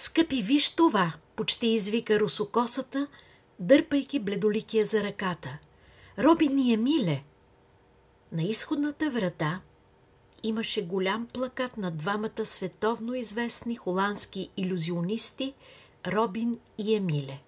[0.00, 3.06] Скъпи, виж това, почти извика русокосата,
[3.58, 5.58] дърпайки бледоликия за ръката.
[6.18, 7.22] Робин ни е миле.
[8.32, 9.60] На изходната врата
[10.42, 15.54] имаше голям плакат на двамата световно известни холандски иллюзионисти
[16.06, 17.40] Робин и Емиле.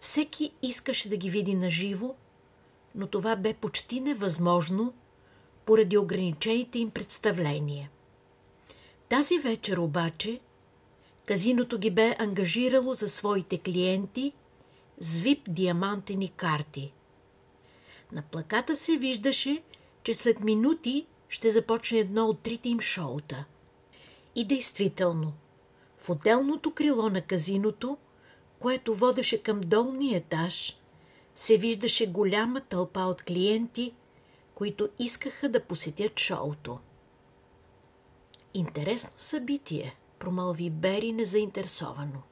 [0.00, 2.16] Всеки искаше да ги види наживо,
[2.94, 4.94] но това бе почти невъзможно
[5.64, 7.90] поради ограничените им представления.
[9.08, 10.40] Тази вечер обаче
[11.26, 14.32] казиното ги бе ангажирало за своите клиенти
[14.98, 16.92] с вип диамантени карти.
[18.12, 19.62] На плаката се виждаше,
[20.02, 23.44] че след минути ще започне едно от трите им шоута.
[24.34, 25.32] И действително,
[25.98, 27.96] в отделното крило на казиното,
[28.58, 30.76] което водеше към долния етаж,
[31.34, 33.94] се виждаше голяма тълпа от клиенти,
[34.54, 36.78] които искаха да посетят шоуто.
[38.54, 42.22] Интересно събитие, промълви Бери незаинтересовано.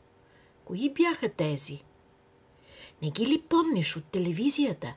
[0.65, 1.85] Кои бяха тези?
[3.03, 4.95] Не ги ли помниш от телевизията?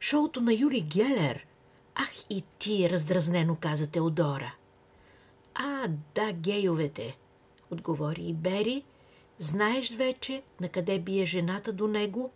[0.00, 1.46] Шоуто на Юли Гелер–
[1.94, 4.54] Ах и ти, раздразнено каза Теодора.
[5.54, 7.16] А, да, гейовете,
[7.70, 8.84] отговори и Бери.
[9.38, 12.30] Знаеш вече на къде бие жената до него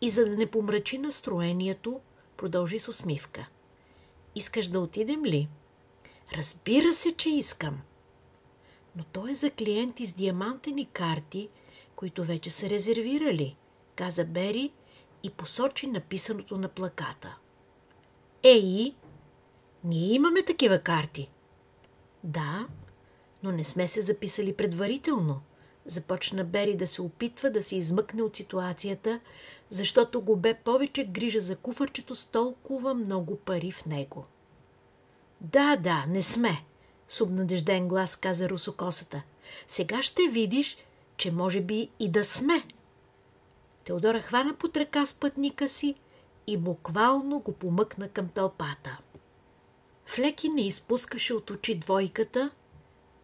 [0.00, 2.00] и за да не помрачи настроението,
[2.36, 3.46] продължи с усмивка.
[4.34, 5.48] Искаш да отидем ли?
[6.36, 7.80] Разбира се, че искам.
[8.96, 11.48] Но то е за клиенти с диамантени карти,
[11.96, 13.56] които вече са резервирали,
[13.96, 14.72] каза Бери
[15.22, 17.36] и посочи написаното на плаката.
[18.42, 18.94] Ей,
[19.84, 21.30] ние имаме такива карти.
[22.24, 22.66] Да,
[23.42, 25.40] но не сме се записали предварително.
[25.86, 29.20] Започна Бери да се опитва да се измъкне от ситуацията,
[29.70, 34.24] защото го бе повече грижа за куфърчето с толкова много пари в него.
[35.40, 36.64] Да, да, не сме,
[37.08, 39.22] с обнадежден глас каза русокосата.
[39.68, 40.76] Сега ще видиш,
[41.16, 42.62] че може би и да сме.
[43.84, 45.94] Теодора хвана под ръка с пътника си
[46.46, 48.98] и буквално го помъкна към тълпата.
[50.06, 52.50] Флеки не изпускаше от очи двойката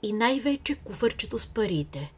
[0.02, 2.12] и най-вече куфърчето с парите.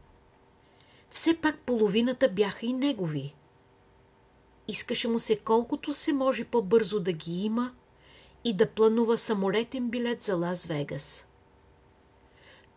[1.11, 3.35] Все пак половината бяха и негови.
[4.67, 7.71] Искаше му се колкото се може по-бързо да ги има
[8.43, 11.27] и да планува самолетен билет за Лас Вегас.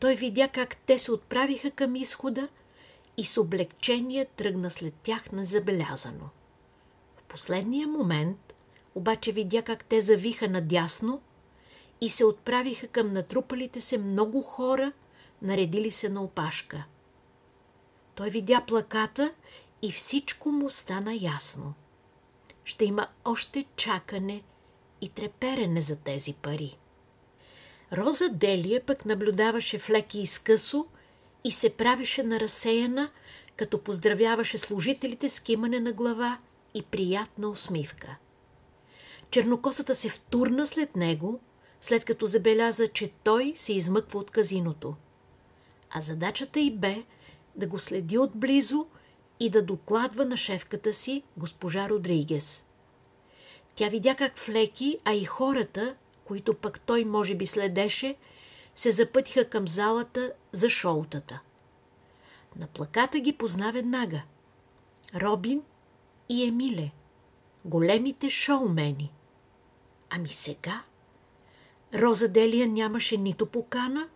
[0.00, 2.48] Той видя как те се отправиха към изхода
[3.16, 6.30] и с облегчение тръгна след тях незабелязано
[7.36, 8.54] последния момент
[8.94, 11.20] обаче видя как те завиха надясно
[12.00, 14.92] и се отправиха към натрупалите се много хора,
[15.42, 16.84] наредили се на опашка.
[18.14, 19.32] Той видя плаката
[19.82, 21.74] и всичко му стана ясно.
[22.64, 24.42] Ще има още чакане
[25.00, 26.78] и треперене за тези пари.
[27.92, 30.86] Роза Делия пък наблюдаваше флеки изкъсо
[31.44, 33.10] и се правеше на разсеяна,
[33.56, 36.38] като поздравяваше служителите с кимане на глава
[36.74, 38.16] и приятна усмивка.
[39.30, 41.40] Чернокосата се втурна след него,
[41.80, 44.94] след като забеляза, че той се измъква от казиното.
[45.90, 47.02] А задачата й бе
[47.56, 48.86] да го следи отблизо
[49.40, 52.66] и да докладва на шефката си, госпожа Родригес.
[53.74, 55.94] Тя видя как Флеки, а и хората,
[56.26, 58.16] които пък той може би следеше,
[58.74, 61.40] се запътиха към залата за шоутата.
[62.56, 64.22] На плаката ги позна веднага.
[65.14, 65.62] Робин
[66.28, 66.90] и Емиле,
[67.64, 69.12] големите шоумени.
[70.10, 70.82] Ами сега?
[71.94, 74.08] Роза Делия нямаше нито покана,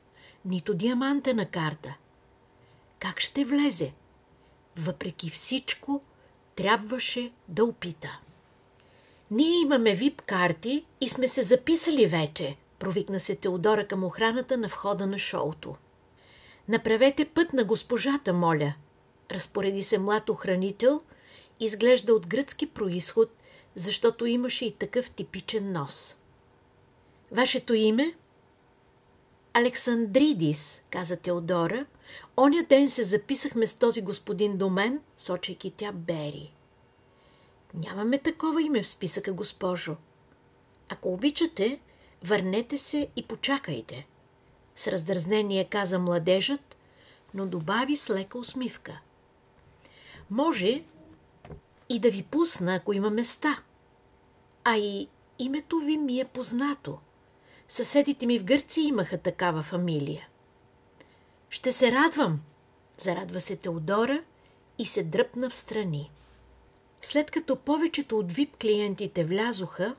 [0.44, 1.94] нито диамантена карта.
[2.98, 3.92] Как ще влезе?
[4.77, 6.03] Въпреки всичко,
[6.56, 8.21] трябваше да опита.
[9.30, 14.68] Ние имаме вип карти и сме се записали вече, провикна се Теодора към охраната на
[14.68, 15.76] входа на шоуто.
[16.68, 18.74] Направете път на госпожата, моля,
[19.30, 21.00] разпореди се млад охранител–
[21.60, 23.30] изглежда от гръцки происход,
[23.74, 26.16] защото имаше и такъв типичен нос.
[27.32, 28.14] Вашето име?
[29.54, 31.86] Александридис, каза Теодора.
[32.36, 36.54] Оня ден се записахме с този господин до мен, сочейки тя Бери.
[37.75, 39.97] Нямаме такова име в списъка, госпожо.
[40.89, 41.81] Ако обичате,
[42.25, 44.07] върнете се и почакайте.
[44.77, 46.77] С раздразнение каза младежът,
[47.34, 49.01] но добави с лека усмивка.
[50.31, 50.84] Може
[51.89, 53.63] и да ви пусна, ако има места.
[54.65, 55.09] А и
[55.39, 56.99] името ви ми е познато.
[57.69, 60.28] Съседите ми в Гърция имаха такава фамилия.
[61.51, 62.41] Ще се радвам,
[62.99, 64.22] зарадва се Теодора
[64.78, 66.11] и се дръпна в страни.
[67.02, 69.97] След като повечето от вип клиентите влязоха,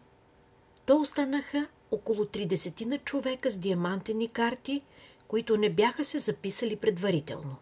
[0.85, 4.81] то останаха около 30 на човека с диамантени карти,
[5.27, 7.55] които не бяха се записали предварително.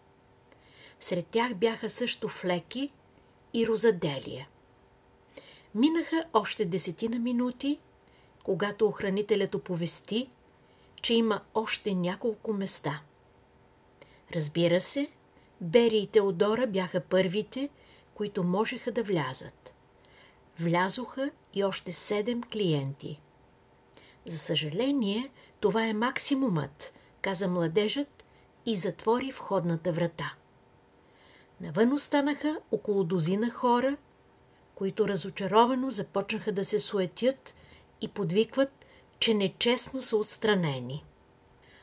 [1.00, 2.92] Сред тях бяха също Флеки
[3.54, 4.48] и Розаделия.
[5.76, 7.80] Минаха още десетина минути,
[8.44, 10.30] когато охранителят оповести,
[11.02, 13.02] че има още няколко места.
[14.34, 15.10] Разбира се,
[15.62, 17.70] Бери и Теодора бяха първите,
[18.20, 19.74] които можеха да влязат.
[20.60, 23.22] Влязоха и още седем клиенти.
[24.26, 28.26] За съжаление, това е максимумът, каза младежът
[28.66, 30.34] и затвори входната врата.
[31.62, 33.98] Навън останаха около дозина хора,
[34.76, 37.56] които разочаровано започнаха да се суетят
[38.02, 38.86] и подвикват,
[39.20, 41.06] че нечестно са отстранени.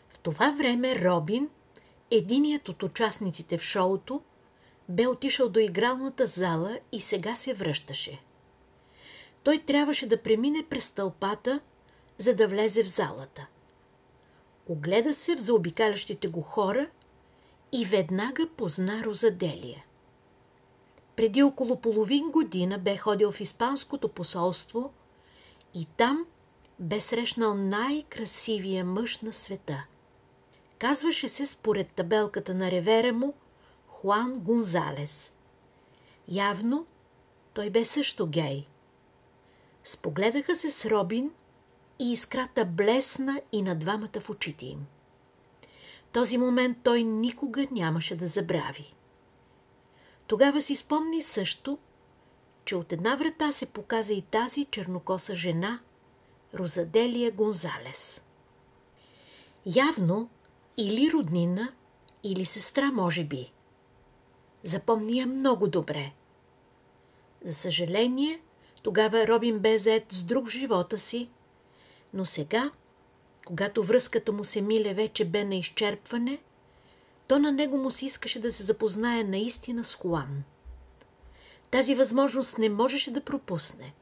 [0.09, 1.49] В това време Робин,
[2.11, 4.23] единият от участниците в шоуто,
[4.89, 8.23] бе отишъл до игралната зала и сега се връщаше.
[9.43, 11.61] Той трябваше да премине през тълпата,
[12.19, 13.47] за да влезе в залата.
[14.69, 16.91] Огледа се в заобикалящите го хора
[17.73, 19.85] и веднага позна Розаделия.
[21.17, 24.93] Преди около половин година бе ходил в Испанското посолство
[25.75, 26.27] и там
[26.79, 29.85] бе срещнал най-красивия мъж на света.
[30.79, 33.35] Казваше се според табелката на ревера му
[34.07, 35.33] Хуан Гонзалес.
[36.29, 36.87] Явно
[37.55, 38.67] той бе също гей.
[39.85, 41.31] Спогледаха се с Робин
[41.99, 44.87] и искрата блесна и на двамата в очите им.
[46.13, 48.95] Този момент той никога нямаше да забрави.
[50.27, 51.79] Тогава си спомни също,
[52.65, 55.81] че от една врата се показа и тази чернокоса жена,
[56.55, 58.25] Розаделия Гонзалес.
[59.67, 60.29] Явно
[60.77, 61.73] или роднина,
[62.23, 63.53] или сестра, може би.
[64.67, 66.13] Запомни я много добре.
[67.45, 68.41] За съжаление,
[68.83, 71.31] тогава Робин бе зает с друг живота си,
[72.15, 72.71] но сега,
[73.47, 76.39] когато връзката му се миле вече бе на изчерпване,
[77.29, 80.43] то на него му се искаше да се запознае наистина с Хуан.
[81.71, 83.95] Тази възможност не можеше да пропусне.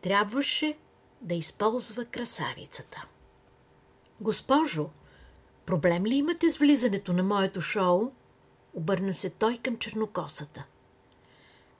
[0.00, 0.78] Трябваше
[1.20, 3.04] да използва красавицата.
[4.20, 4.90] Госпожо,
[5.66, 8.12] проблем ли имате с влизането на моето шоу?
[8.74, 10.64] Обърна се той към чернокосата.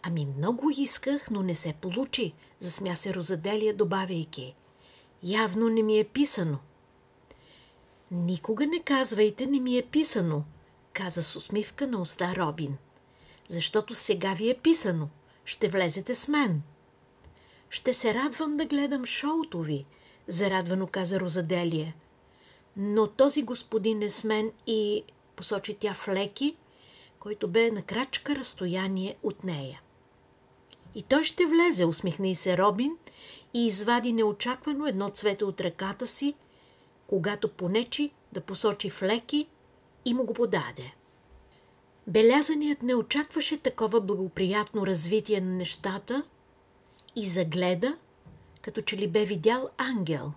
[0.02, 4.54] Ами много исках, но не се получи, засмя се Розаделия, добавяйки.
[5.22, 6.58] Явно не ми е писано.
[8.10, 10.44] Никога не казвайте, не ми е писано,
[10.92, 12.76] каза с усмивка на уста Робин.
[13.48, 15.08] Защото сега ви е писано.
[15.44, 16.62] Ще влезете с мен.
[17.70, 19.86] Ще се радвам да гледам шоуто ви,
[20.28, 21.94] зарадвано каза Розаделия.
[22.76, 25.02] Но този господин е с мен и
[25.36, 26.56] посочи тя в леки,
[27.28, 29.80] който бе на крачка разстояние от нея.
[30.94, 32.96] И той ще влезе, усмихна и се Робин
[33.54, 36.34] и извади неочаквано едно цвете от ръката си,
[37.06, 39.48] когато понечи да посочи флеки
[40.04, 40.94] и му го подаде.
[42.06, 46.22] Белязаният не очакваше такова благоприятно развитие на нещата
[47.16, 47.96] и загледа,
[48.62, 50.32] като че ли бе видял ангел.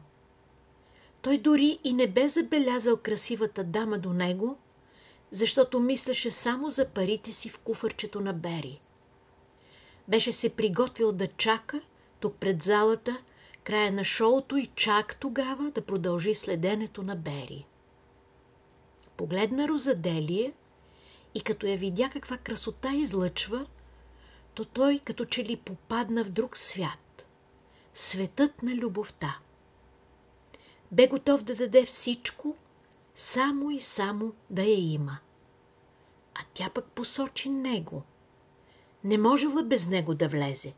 [1.22, 4.58] Той дори и не бе забелязал красивата дама до него,
[5.32, 8.82] защото мислеше само за парите си в куфърчето на Бери.
[10.08, 11.82] Беше се приготвил да чака
[12.20, 13.18] тук пред залата,
[13.64, 17.66] края на шоуто и чак тогава да продължи следенето на Бери.
[19.18, 20.54] Погледна Розаделие
[21.36, 23.66] и като я видя каква красота излъчва,
[24.54, 27.26] то той като че ли попадна в друг свят.
[27.94, 29.40] Светът на любовта.
[30.92, 32.56] Бе готов да даде всичко,
[33.16, 35.18] само и само да я има.
[36.36, 38.04] А тя пък посочи него.
[39.04, 40.74] Не можела без него да влезе.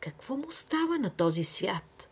[0.00, 2.08] Какво му става на този свят?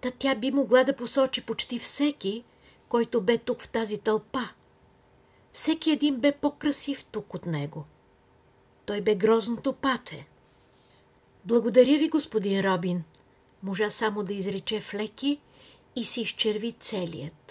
[0.00, 2.44] Та тя би могла да посочи почти всеки,
[2.88, 4.48] който бе тук в тази тълпа.
[5.52, 7.84] Всеки един бе по-красив тук от него.
[8.86, 10.26] Той бе грозното пате.
[11.44, 13.04] Благодаря ви, господин Робин.
[13.62, 15.40] Можа само да изрече флеки
[15.96, 17.45] и си изчерви целият.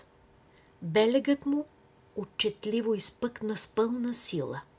[0.86, 1.66] Белегът му
[2.16, 4.62] отчетливо изпъкна с пълна сила–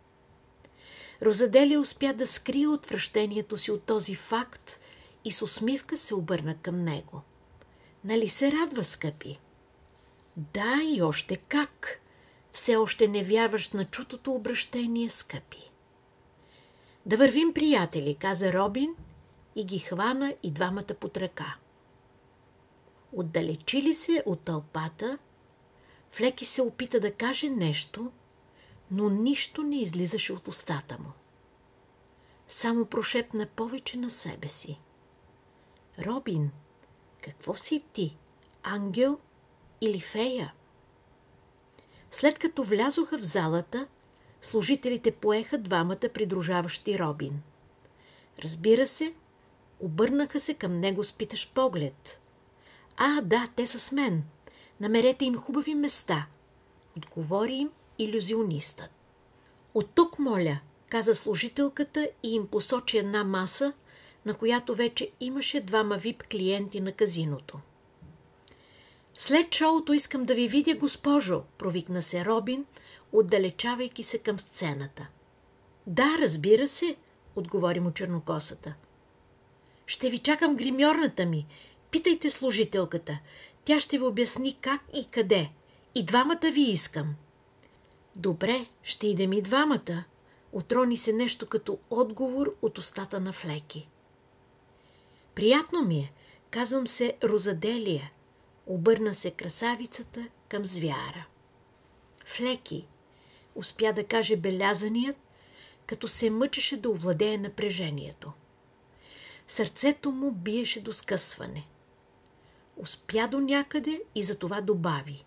[1.22, 4.80] Розаделия успя да скрие отвращението си от този факт
[5.24, 7.22] и с усмивка се обърна към него.
[8.04, 9.40] Нали се радва, скъпи?
[10.36, 12.00] Да, и още как.
[12.52, 15.70] Все още не вярваш на чутото обращение, скъпи.
[17.06, 18.94] Да вървим, приятели, каза Робин
[19.56, 21.56] и ги хвана и двамата под ръка.
[23.12, 25.18] Отдалечили се от тълпата,
[26.16, 28.12] Флеки се опита да каже нещо–
[28.90, 31.12] но нищо не излизаше от устата му.
[32.48, 34.80] Само прошепна повече на себе си.
[35.98, 36.50] Робин,
[37.22, 38.16] какво си ти?
[38.62, 39.18] Ангел
[39.80, 40.54] или фея?
[42.10, 43.86] След като влязоха в залата,
[44.42, 47.42] служителите поеха двамата придружаващи Робин.
[48.44, 49.14] Разбира се,
[49.80, 52.20] обърнаха се към него с питаш поглед.
[52.96, 54.24] А, да, те са с мен.
[54.80, 56.26] Намерете им хубави места.
[56.96, 58.90] Отговори им иллюзионистът.
[59.74, 63.72] От тук, моля, каза служителката и им посочи една маса,
[64.26, 67.58] на която вече имаше двама вип клиенти на казиното.
[69.14, 72.66] След шоуто искам да ви видя, госпожо, провикна се Робин,
[73.12, 75.06] отдалечавайки се към сцената.
[75.86, 76.96] Да, разбира се,
[77.36, 78.74] отговори му чернокосата.
[79.86, 81.46] Ще ви чакам гримьорната ми.
[81.90, 83.18] Питайте служителката.
[83.66, 85.50] Тя ще ви обясни как и къде.
[85.94, 87.14] И двамата ви искам.
[88.16, 90.04] Добре, ще идем и двамата.
[90.52, 93.88] Отрони се нещо като отговор от устата на Флеки.
[95.34, 96.12] Приятно ми е.
[96.50, 98.10] Казвам се Розаделия.
[98.66, 101.26] Обърна се красавицата към звяра.
[102.24, 102.86] Флеки,
[103.54, 105.16] успя да каже белязаният,
[105.86, 108.32] като се мъчеше да овладее напрежението.
[109.48, 111.66] Сърцето му биеше до скъсване.
[112.76, 115.24] Успя до някъде и за това добави.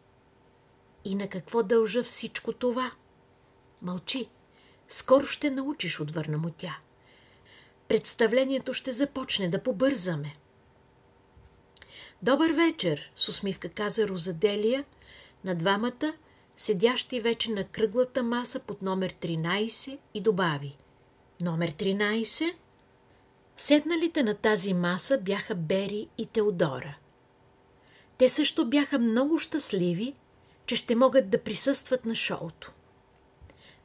[1.05, 2.91] И на какво дължа всичко това?
[3.81, 4.29] Мълчи.
[4.87, 6.77] Скоро ще научиш, отвърна му тя.
[7.87, 10.35] Представлението ще започне да побързаме.
[12.21, 14.85] Добър вечер, с усмивка каза Розаделия
[15.43, 16.13] на двамата,
[16.57, 20.77] седящи вече на кръглата маса под номер 13 и добави.
[21.41, 22.53] Номер 13?
[23.57, 26.97] Седналите на тази маса бяха Бери и Теодора.
[28.19, 30.13] Те също бяха много щастливи,
[30.65, 32.71] че ще могат да присъстват на шоуто.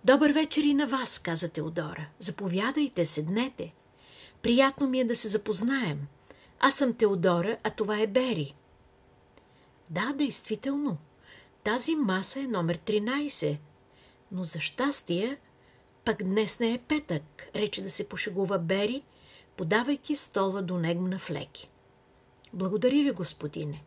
[0.05, 2.09] Добър вечер и на вас, каза Теодора.
[2.19, 3.73] Заповядайте, седнете.
[4.43, 6.07] Приятно ми е да се запознаем.
[6.61, 8.55] Аз съм Теодора, а това е Бери.
[9.91, 10.97] Да, действително.
[11.65, 13.59] Тази маса е номер 13.
[14.33, 15.37] Но за щастие,
[16.05, 19.03] пък днес не е петък, рече да се пошегува Бери,
[19.57, 21.71] подавайки стола до него на флеки.
[22.53, 23.85] Благодаря ви, господине.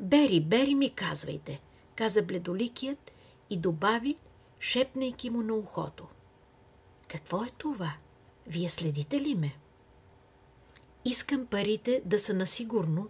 [0.00, 1.60] Бери, Бери ми казвайте,
[1.94, 3.12] каза бледоликият
[3.50, 4.16] и добави,
[4.60, 6.06] шепнейки му на ухото.
[7.08, 7.94] Какво е това?
[8.46, 9.54] Вие следите ли ме?
[11.04, 13.08] Искам парите да са насигурно,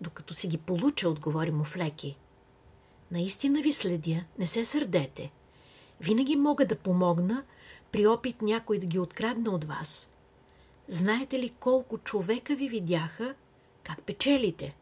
[0.00, 2.16] докато си ги получа, отговори му Флеки.
[3.10, 5.32] Наистина ви следя, не се сърдете.
[6.00, 7.44] Винаги мога да помогна
[7.92, 10.12] при опит някой да ги открадне от вас.
[10.88, 13.34] Знаете ли колко човека ви видяха,
[13.82, 14.76] как печелите?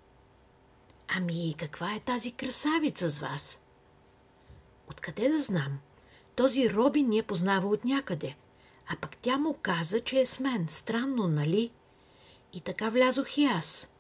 [1.17, 3.67] Ами, каква е тази красавица с вас?
[4.91, 5.79] Откъде да знам?
[6.37, 8.37] Този Робин ни е познава от някъде.
[8.89, 10.67] А пък тя му каза, че е с мен.
[10.69, 11.71] Странно, нали?
[12.53, 13.93] И така влязох и аз.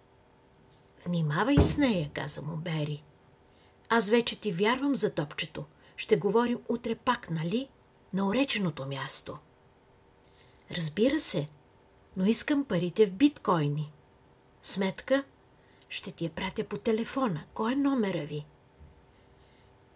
[1.06, 3.02] Внимавай с нея, каза му Бери.
[3.88, 5.64] Аз вече ти вярвам за топчето.
[5.96, 7.68] Ще говорим утре пак, нали?
[8.12, 9.36] На уреченото място.
[10.70, 11.46] Разбира се,
[12.16, 13.92] но искам парите в биткоини.
[14.62, 15.24] Сметка?
[15.90, 17.44] Ще ти я пратя по телефона.
[17.54, 18.46] Кой е номера ви?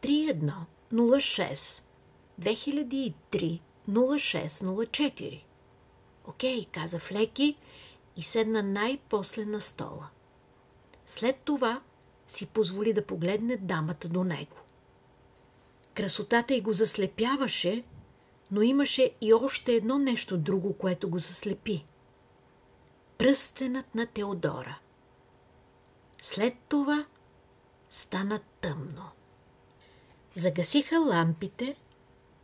[0.02, 1.84] 3106
[2.40, 5.42] 2003 0604.
[6.24, 7.56] Окей, каза Флеки
[8.16, 10.08] и седна най-после на стола.
[11.06, 11.80] След това
[12.26, 14.56] си позволи да погледне дамата до него.
[15.94, 17.84] Красотата й го заслепяваше,
[18.50, 21.84] но имаше и още едно нещо друго, което го заслепи.
[23.18, 24.78] Пръстенът на Теодора.
[26.26, 27.04] След това
[27.90, 29.10] стана тъмно.
[30.34, 31.76] Загасиха лампите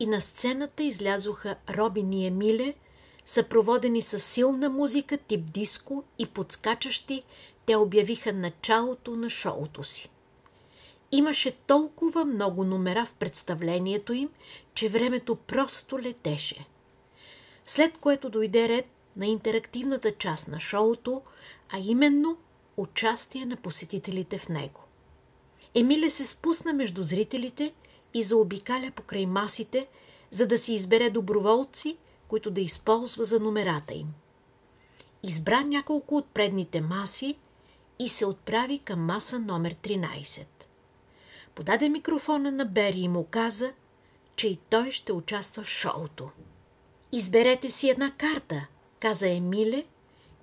[0.00, 2.74] и на сцената излязоха Робин и Емиле,
[3.26, 7.22] съпроводени с силна музика тип диско и подскачащи,
[7.66, 10.10] те обявиха началото на шоуто си.
[11.12, 14.28] Имаше толкова много номера в представлението им,
[14.74, 16.64] че времето просто летеше.
[17.66, 21.22] След което дойде ред на интерактивната част на шоуто,
[21.70, 22.38] а именно
[22.80, 24.84] участие на посетителите в него.
[25.74, 27.72] Емиле се спусна между зрителите
[28.14, 29.86] и заобикаля покрай масите,
[30.30, 31.96] за да си избере доброволци,
[32.28, 34.08] които да използва за номерата им.
[35.22, 37.38] Избра няколко от предните маси
[37.98, 40.46] и се отправи към маса номер 13.
[41.54, 43.72] Подаде микрофона на Бери и му каза,
[44.36, 46.30] че и той ще участва в шоуто.
[47.12, 48.66] Изберете си една карта,
[49.00, 49.84] каза Емиле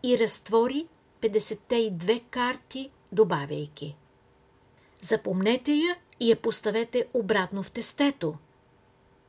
[0.04, 0.88] и разтвори
[1.22, 3.96] 52 карти, добавяйки.
[5.02, 8.36] Запомнете я и я поставете обратно в тестето.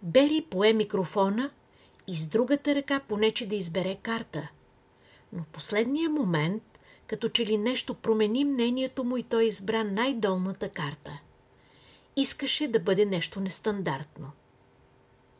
[0.03, 1.51] Бери пое микрофона
[2.07, 4.49] и с другата ръка понече да избере карта.
[5.33, 6.63] Но в последния момент,
[7.07, 11.19] като че ли нещо промени мнението му и той избра най-долната карта.
[12.17, 14.31] Искаше да бъде нещо нестандартно.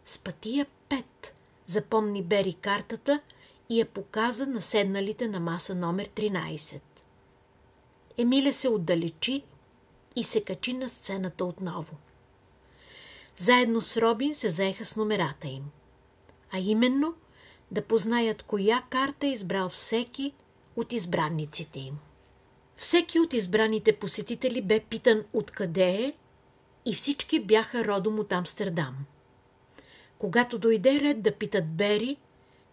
[0.05, 1.35] С пътия пет
[1.67, 3.21] запомни Бери картата
[3.69, 6.83] и я показа на седналите на маса номер 13.
[8.19, 9.43] Емиле се отдалечи
[10.17, 11.97] и се качи на сцената отново.
[13.37, 15.65] Заедно с Робин се заеха с номерата им.
[16.53, 17.15] А именно
[17.71, 20.33] да познаят коя карта е избрал всеки
[20.77, 21.99] от избранниците им.
[22.77, 26.13] Всеки от избраните посетители бе питан откъде е
[26.85, 28.97] и всички бяха родом от Амстердам.
[30.19, 32.17] Когато дойде ред да питат Бери,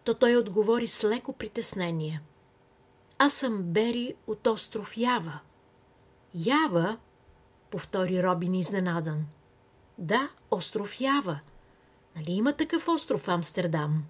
[0.06, 2.22] то той отговори с леко притеснение.
[3.18, 5.40] Аз съм Бери от остров Ява.
[6.34, 6.98] Ява?
[7.72, 9.26] повтори Робин изненадан.
[9.98, 11.40] Да, остров Ява.
[12.16, 14.04] Нали има такъв остров в Амстердам?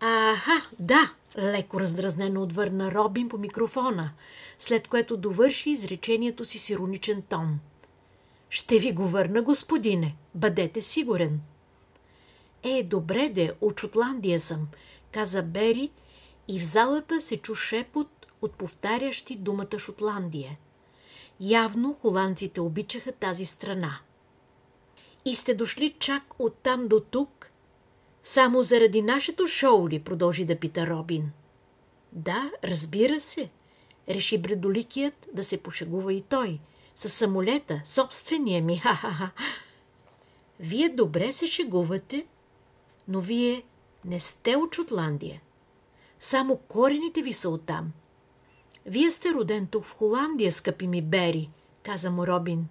[0.00, 4.10] Аха, да, леко раздразнено отвърна Робин по микрофона,
[4.58, 7.58] след което довърши изречението си с ироничен тон.
[8.50, 11.40] Ще ви го върна, господине, бъдете сигурен.
[12.62, 14.68] Е, добре де, от Шотландия съм,
[15.12, 15.90] каза Бери
[16.48, 20.58] и в залата се чу шепот от повтарящи думата Шотландия.
[21.40, 23.98] Явно холандците обичаха тази страна.
[25.24, 27.50] И сте дошли чак оттам до тук?
[28.22, 31.30] Само заради нашето шоу ли, продължи да пита Робин.
[32.12, 33.50] Да, разбира се,
[34.08, 36.60] реши бредоликият да се пошегува и той.
[36.96, 39.30] С самолета, собствения ми, ха-ха-ха.
[40.60, 42.26] Вие добре се шегувате,
[43.08, 43.62] но вие
[44.04, 45.40] не сте от Шотландия.
[46.20, 47.92] Само корените ви са оттам.
[48.86, 51.48] Вие сте роден тук в Холандия, скъпи ми Бери,
[51.82, 52.68] каза му Робин.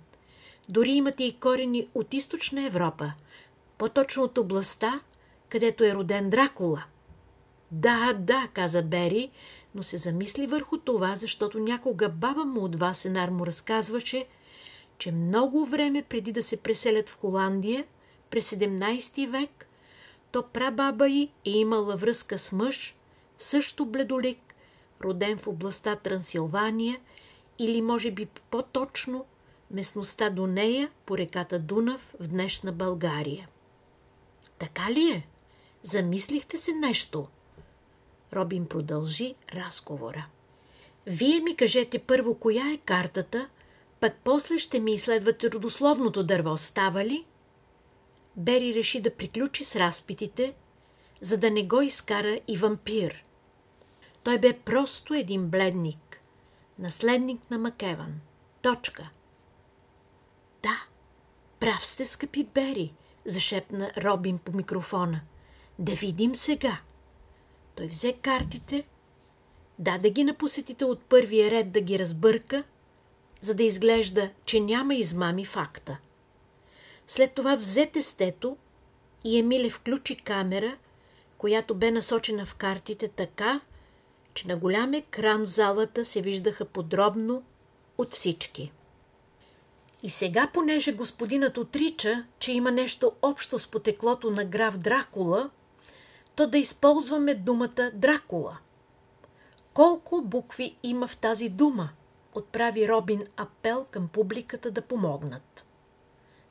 [0.70, 3.14] Дори имате и корени от източна Европа,
[3.78, 5.00] по-точно от областта,
[5.50, 6.84] където е роден Дракула.
[7.72, 9.30] Да, да, каза Бери,
[9.76, 14.26] но се замисли върху това, защото някога баба му от Васенар му разказваше,
[14.98, 17.86] че много време преди да се преселят в Холандия,
[18.30, 19.67] през 17 век,
[20.32, 22.96] то прабаба й е имала връзка с мъж,
[23.38, 24.56] също бледолик,
[25.02, 27.00] роден в областта Трансилвания
[27.60, 29.26] или може би по-точно
[29.72, 33.48] местността до нея по реката Дунав в днешна България.
[34.60, 35.28] Така ли е?
[35.84, 37.28] Замислихте се нещо?
[38.34, 40.28] Робин продължи разговора.
[41.06, 43.50] Вие ми кажете първо коя е картата,
[44.00, 47.26] пък после ще ми изследвате родословното дърво, става ли?
[48.38, 50.54] Бери реши да приключи с разпитите,
[51.22, 53.24] за да не го изкара и вампир.
[54.24, 56.20] Той бе просто един бледник,
[56.80, 58.20] наследник на Макеван.
[58.62, 59.10] Точка.
[60.64, 60.86] Да,
[61.60, 62.94] прав сте, скъпи Бери,
[63.26, 65.22] зашепна Робин по микрофона.
[65.80, 66.80] Да видим сега.
[67.76, 68.88] Той взе картите,
[69.80, 72.64] даде ги на посетите от първия ред да ги разбърка,
[73.42, 75.98] за да изглежда, че няма измами факта.
[77.08, 78.58] След това взе тестето
[79.24, 80.78] и Емиле включи камера,
[81.38, 83.62] която бе насочена в картите така,
[84.34, 87.44] че на голям екран в залата се виждаха подробно
[87.98, 88.72] от всички.
[90.04, 95.50] И сега, понеже господинът отрича, че има нещо общо с потеклото на граф Дракула,
[96.36, 98.58] то да използваме думата Дракула.
[99.74, 101.90] Колко букви има в тази дума?
[102.36, 105.57] Отправи Робин апел към публиката да помогнат.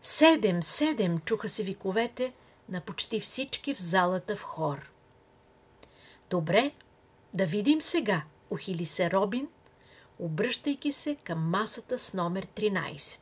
[0.08, 2.32] Седем, седем, чуха се виковете
[2.68, 4.90] на почти всички в залата в хор.
[6.30, 6.70] Добре,
[7.34, 9.48] да видим сега, ухили се Робин,
[10.18, 13.20] обръщайки се към масата с номер 13.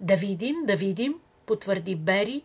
[0.00, 1.14] Да видим, да видим,
[1.46, 2.42] потвърди Бери,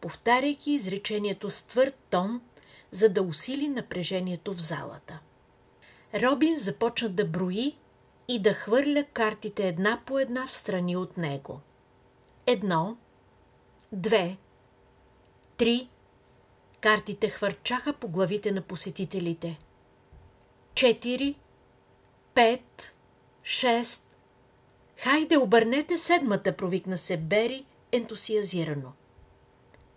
[0.00, 2.40] повтаряйки изречението с твърд тон,
[2.90, 5.18] за да усили напрежението в залата.
[6.14, 7.76] Робин започна да брои
[8.28, 11.60] и да хвърля картите една по една в страни от него.
[12.46, 12.96] Едно,
[13.92, 14.36] две,
[15.56, 15.88] три.
[16.80, 19.58] Картите хвърчаха по главите на посетителите.
[20.74, 21.34] Четири,
[22.34, 22.96] пет,
[23.42, 24.18] шест.
[24.96, 28.92] Хайде, обърнете седмата, провикна се Бери ентусиазирано.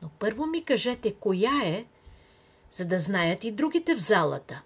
[0.02, 1.84] Но първо ми кажете коя е,
[2.72, 4.62] за да знаят и другите в залата.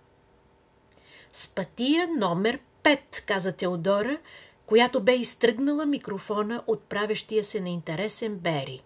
[1.33, 4.19] Спатия номер 5, каза Теодора,
[4.65, 8.83] която бе изтръгнала микрофона от правещия се интересен Бери.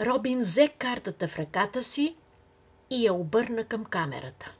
[0.00, 2.16] Робин взе картата в ръката си
[2.90, 4.52] и я обърна към камерата.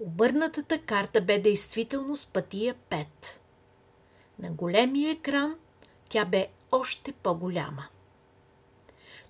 [0.00, 3.06] Обърнатата карта бе действително с пътия 5.
[4.38, 5.56] На големия екран
[6.08, 7.86] тя бе още по-голяма.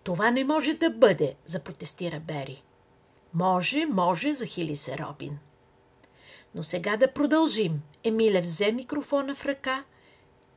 [0.02, 2.62] Това не може да бъде, запротестира Бери.
[3.34, 5.38] Може, може, захили се Робин.
[6.54, 7.82] Но сега да продължим.
[8.04, 9.84] Емиле взе микрофона в ръка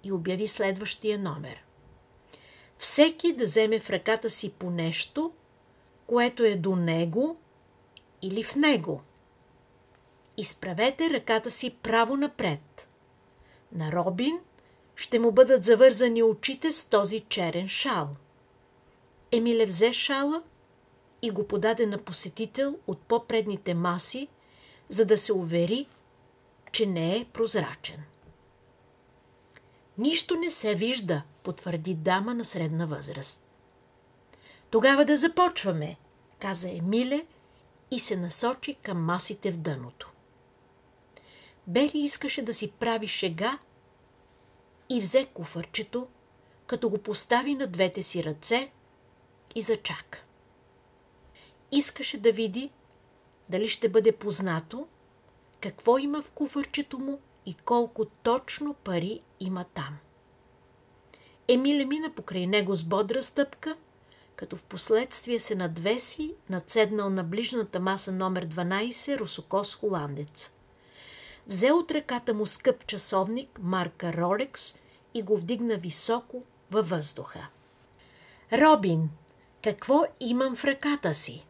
[0.04, 1.64] и обяви следващия номер.
[2.78, 5.32] всеки да вземе в ръката си по нещо,
[6.08, 7.38] което е до него
[8.22, 9.02] или в него.
[10.38, 12.90] Изправете ръката си право напред.
[13.72, 14.40] На Робин
[14.96, 18.10] ще му бъдат завързани очите с този черен шал.
[19.32, 20.44] Емиле взе шала
[21.22, 24.28] и го подаде на посетител от по-предните маси,
[24.90, 25.88] за да се увери,
[26.72, 28.04] че не е прозрачен.
[29.98, 33.44] Нищо не се вижда, потвърди дама на средна възраст.
[34.70, 35.98] Тогава да започваме,
[36.40, 37.26] каза Емиле
[37.92, 40.12] и се насочи към масите в дъното.
[41.68, 43.58] Бери искаше да си прави шега
[44.90, 46.08] и взе куфърчето,
[46.68, 48.72] като го постави на двете си ръце
[49.56, 50.24] и зачака.
[51.72, 52.72] Искаше да види
[53.50, 54.88] дали ще бъде познато
[55.60, 59.98] какво има в куфърчето му и колко точно пари има там.
[61.48, 63.76] Емиле мина покрай него с бодра стъпка,
[64.36, 70.52] като в последствие се надвеси, надседнал на ближната маса номер 12 русокос холандец.
[71.48, 74.80] Взе от ръката му скъп часовник, марка Ролекс
[75.14, 77.48] и го вдигна високо във въздуха.
[78.54, 79.10] Робин,
[79.64, 81.46] какво имам в ръката си?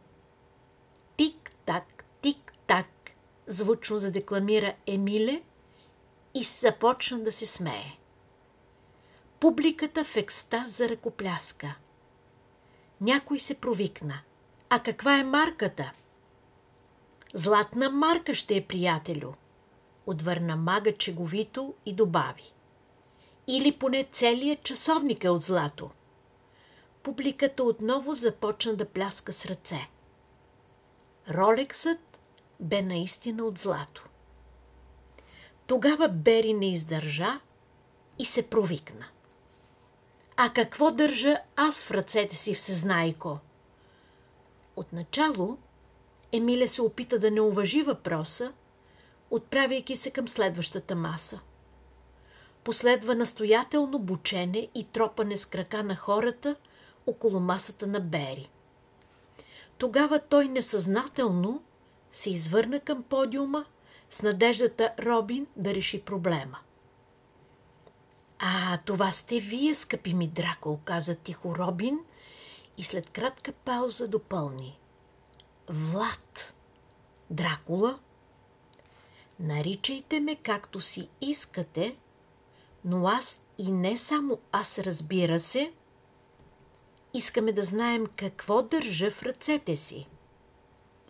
[1.16, 2.88] Тик-так, тик-так,
[3.46, 5.42] звучно задекламира Емиле
[6.34, 7.98] и започна да се смее.
[9.40, 11.74] Публиката в екстаз за ръкопляска.
[13.00, 14.20] Някой се провикна.
[14.70, 15.92] А каква е марката?
[17.34, 19.32] Златна марка ще е, приятелю,
[20.06, 22.52] отвърна мага чеговито и добави.
[23.46, 25.90] Или поне целият часовник е от злато.
[27.02, 29.88] Публиката отново започна да пляска с ръце.
[31.30, 32.20] Ролексът
[32.60, 34.08] бе наистина от злато.
[35.66, 37.40] Тогава Бери не издържа
[38.18, 39.06] и се провикна.
[40.36, 43.38] А какво държа аз в ръцете си всезнайко?
[44.76, 45.58] Отначало
[46.32, 48.52] Емиле се опита да не уважи въпроса,
[49.30, 51.40] отправяйки се към следващата маса.
[52.64, 56.56] Последва настоятелно бучене и тропане с крака на хората
[57.06, 58.50] около масата на Бери.
[59.78, 61.62] Тогава той несъзнателно
[62.10, 63.64] се извърна към подиума
[64.10, 66.58] с надеждата Робин да реши проблема.
[68.38, 71.98] А, това сте вие, скъпи ми драко, каза тихо Робин
[72.78, 74.78] и след кратка пауза допълни.
[75.68, 76.54] Влад.
[77.30, 77.98] Дракула?
[79.40, 81.96] Наричайте ме както си искате,
[82.84, 85.72] но аз и не само аз разбира се,
[87.14, 90.08] искаме да знаем какво държа в ръцете си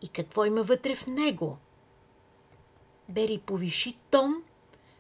[0.03, 1.59] и какво има вътре в него.
[3.09, 4.43] Бери повиши тон,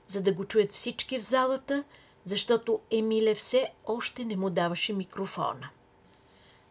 [0.08, 1.84] за да го чуят всички в залата,
[2.24, 5.68] защото Емиле все още не му даваше микрофона.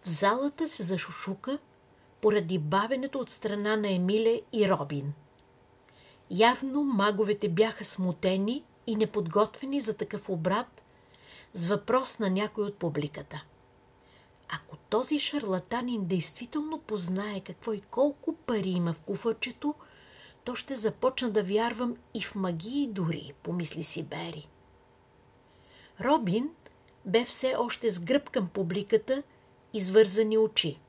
[0.06, 1.58] В залата се зашушука
[2.22, 5.14] поради бавенето от страна на Емиле и Робин.
[6.30, 10.84] Явно маговете бяха смутени и неподготвени за такъв обрат
[11.54, 13.44] с въпрос на някой от публиката.
[14.50, 19.76] Ако този шарлатанин действително познае какво и колко пари има в куфърчето,
[20.44, 24.48] то ще започна да вярвам и в магии дори, помисли си Бери.
[26.02, 26.50] Робин
[27.06, 29.24] бе все още с гръб към публиката
[29.74, 30.80] и свързани очи.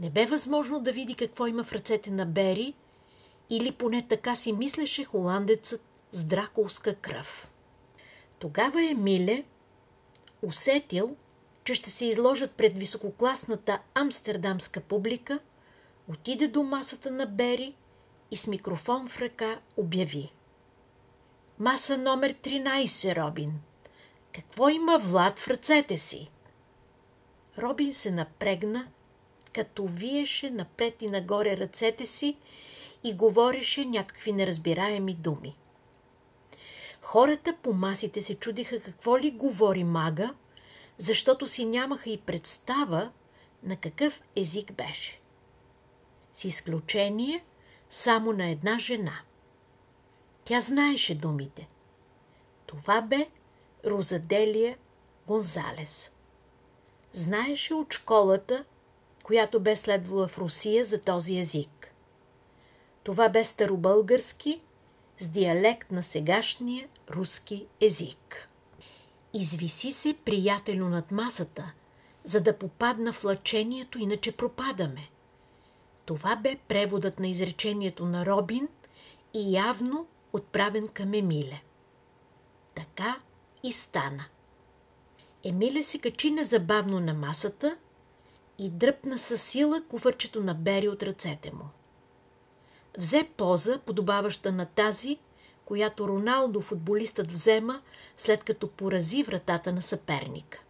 [0.00, 2.74] Не бе възможно да види какво има в ръцете на Бери,
[3.50, 7.50] или поне така си мислеше холандецът с драколска кръв.
[8.38, 9.44] Тогава Емиле
[10.42, 11.16] усетил,
[11.64, 15.38] че ще се изложат пред висококласната амстердамска публика,
[16.08, 17.74] отиде до масата на Бери
[18.32, 20.32] и с микрофон в ръка обяви.
[21.58, 23.60] Маса номер 13, Робин.
[24.34, 26.30] Какво има Влад в ръцете си?
[27.58, 28.88] Робин се напрегна,
[29.52, 32.36] като виеше напред и нагоре ръцете си
[33.04, 35.56] и говореше някакви неразбираеми думи.
[37.02, 40.34] Хората по масите се чудиха какво ли говори мага,
[40.98, 43.10] защото си нямаха и представа
[43.62, 45.20] на какъв език беше.
[46.32, 47.44] С изключение
[47.92, 49.20] само на една жена.
[50.44, 51.68] Тя знаеше думите.
[52.66, 53.28] Това бе
[53.86, 54.76] Розаделия
[55.26, 56.14] Гонзалес.
[57.12, 58.64] Знаеше от школата,
[59.22, 61.94] която бе следвала в Русия за този език.
[63.02, 64.60] Това бе старобългарски
[65.18, 68.48] с диалект на сегашния руски език.
[69.34, 71.72] Извиси се приятелю над масата,
[72.24, 75.08] за да попадна в лъчението, иначе пропадаме.
[76.04, 78.68] Това бе преводът на изречението на Робин
[79.34, 81.62] и явно отправен към Емиле.
[82.74, 83.16] Така
[83.62, 84.24] и стана.
[85.44, 87.76] Емиле се качи незабавно на масата
[88.58, 91.64] и дръпна със сила куфърчето на Бери от ръцете му.
[92.98, 95.18] Взе поза, подобаваща на тази,
[95.64, 97.82] която Роналдо, футболистът, взема,
[98.16, 100.62] след като порази вратата на съперника.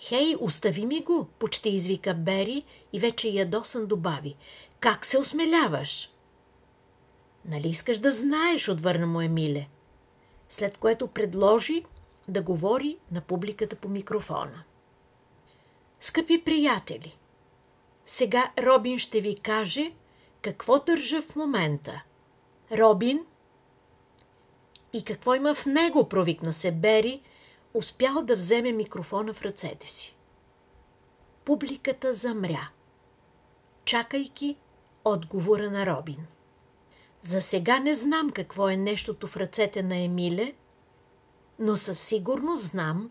[0.00, 4.36] Хей, остави ми го, почти извика Бери и вече ядосан добави.
[4.80, 6.10] Как се осмеляваш?
[7.44, 9.68] Нали искаш да знаеш, отвърна му Емиле.
[10.48, 11.84] След което предложи
[12.28, 14.64] да говори на публиката по микрофона.
[16.00, 17.16] Скъпи приятели,
[18.06, 19.92] сега Робин ще ви каже
[20.42, 22.02] какво държа в момента.
[22.72, 23.24] Робин?
[24.92, 27.22] И какво има в него, провикна се Бери,
[27.74, 30.16] успял да вземе микрофона в ръцете си.
[31.44, 32.70] Публиката замря,
[33.84, 34.56] чакайки
[35.04, 36.26] отговора на Робин.
[37.22, 40.54] За сега не знам какво е нещото в ръцете на Емиле,
[41.58, 43.10] но със сигурност знам,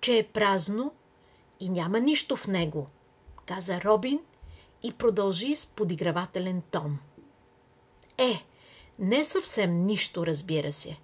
[0.00, 0.94] че е празно
[1.60, 2.86] и няма нищо в него,
[3.46, 4.20] каза Робин
[4.82, 6.98] и продължи с подигравателен тон.
[8.18, 8.44] Е,
[8.98, 10.96] не съвсем нищо, разбира се.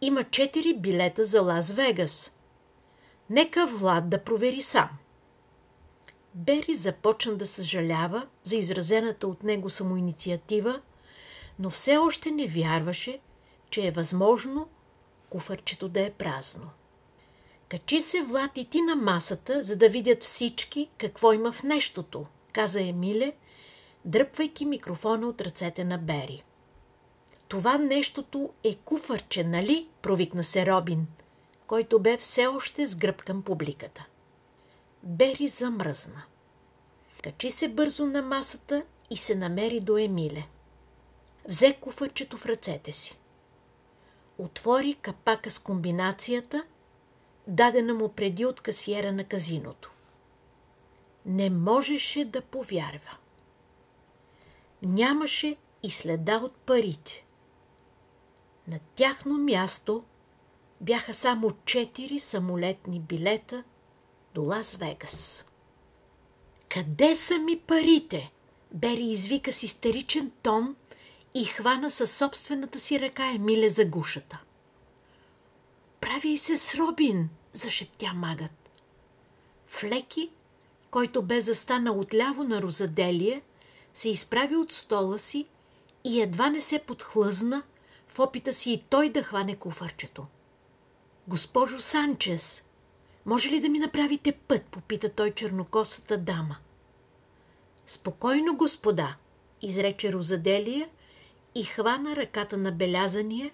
[0.00, 2.36] Има четири билета за Лас Вегас.
[3.30, 4.88] Нека Влад да провери сам.
[6.34, 10.80] Бери започна да съжалява за изразената от него самоинициатива,
[11.58, 13.20] но все още не вярваше,
[13.70, 14.68] че е възможно
[15.30, 16.70] куфърчето да е празно.
[17.68, 22.26] Качи се Влад и ти на масата, за да видят всички какво има в нещото,
[22.52, 23.32] каза Емиле,
[24.04, 26.44] дръпвайки микрофона от ръцете на Бери.
[27.48, 29.88] Това нещото е куфърче, нали?
[30.02, 31.06] провикна се Робин,
[31.66, 34.06] който бе все още с гръб към публиката.
[35.02, 36.22] Бери замръзна.
[37.22, 40.46] Качи се бързо на масата и се намери до Емиле.
[41.48, 43.18] Взе куфърчето в ръцете си.
[44.38, 46.64] Отвори капака с комбинацията,
[47.46, 49.90] дадена му преди от касиера на казиното.
[51.26, 53.16] Не можеше да повярва.
[54.82, 57.23] Нямаше и следа от парите.
[58.68, 60.04] На тяхно място
[60.80, 63.64] бяха само четири самолетни билета
[64.34, 65.48] до Лас Вегас.
[66.68, 68.32] Къде са ми парите?
[68.72, 70.76] Бери извика с истеричен тон
[71.34, 74.42] и хвана със собствената си ръка Емиле за гушата.
[76.00, 78.70] Прави се с Робин, зашептя магът.
[79.66, 80.30] Флеки,
[80.90, 83.42] който бе застанал отляво на Розаделие,
[83.94, 85.46] се изправи от стола си
[86.04, 87.62] и едва не се подхлъзна
[88.14, 90.26] в опита си и той да хване куфарчето.
[91.28, 92.68] Госпожо Санчес,
[93.26, 96.56] може ли да ми направите път, попита той чернокосата дама.
[97.86, 99.16] Спокойно, господа,
[99.62, 100.88] изрече Розаделия
[101.54, 103.50] и хвана ръката на белязания,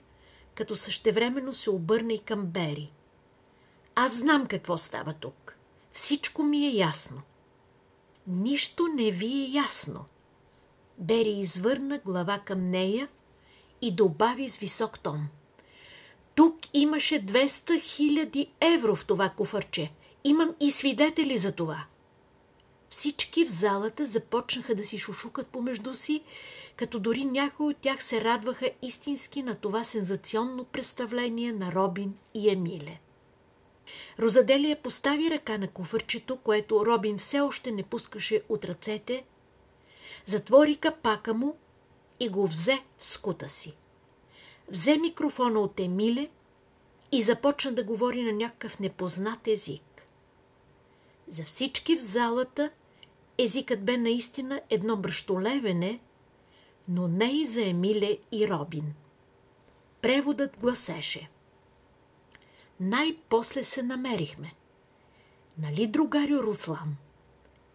[0.54, 2.92] като същевременно се обърна и към Бери.
[3.94, 5.56] Аз знам какво става тук.
[5.92, 7.22] Всичко ми е ясно.
[8.26, 10.04] Нищо не ви е ясно.
[10.98, 13.08] Бери извърна глава към нея
[13.82, 15.28] и добави с висок тон.
[16.34, 19.92] Тук имаше 200 хиляди евро в това куфарче.
[20.24, 21.84] Имам и свидетели за това.
[22.90, 26.22] Всички в залата започнаха да си шушукат помежду си,
[26.76, 32.50] като дори някои от тях се радваха истински на това сензационно представление на Робин и
[32.50, 33.00] Емиле.
[34.18, 39.24] Розаделия постави ръка на куфърчето, което Робин все още не пускаше от ръцете,
[40.26, 41.56] затвори капака му
[42.20, 43.76] и го взе в скута си.
[44.68, 46.28] Взе микрофона от Емиле
[47.12, 50.02] и започна да говори на някакъв непознат език.
[51.28, 52.70] За всички в залата
[53.38, 56.00] езикът бе наистина едно бръщолевене,
[56.88, 58.94] но не и за Емиле и Робин.
[60.02, 61.30] Преводът гласеше
[62.80, 64.54] Най-после се намерихме.
[65.58, 66.96] Нали, другарю Руслан?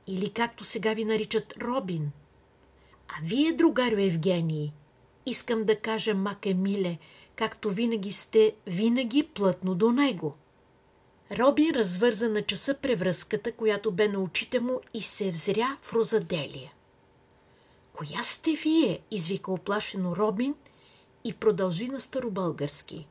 [0.08, 2.12] Или както сега ви наричат Робин?
[3.08, 4.74] А вие, другарю Евгений,
[5.26, 6.98] искам да кажа Мак Емиле,
[7.36, 10.36] както винаги сте винаги плътно до него–
[11.32, 16.74] Роби развърза на часа превръзката, която бе на очите му и се взря в розаделие.
[17.94, 19.00] Коя сте вие?
[19.12, 20.56] извика оплашено Робин
[21.24, 23.08] и продължи на старобългарски.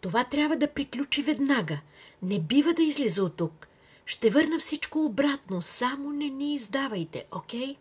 [0.00, 1.80] Това трябва да приключи веднага.
[2.22, 3.68] Не бива да излиза от тук.
[4.06, 7.66] Ще върна всичко обратно, само не ни издавайте, окей?
[7.66, 7.76] Okay?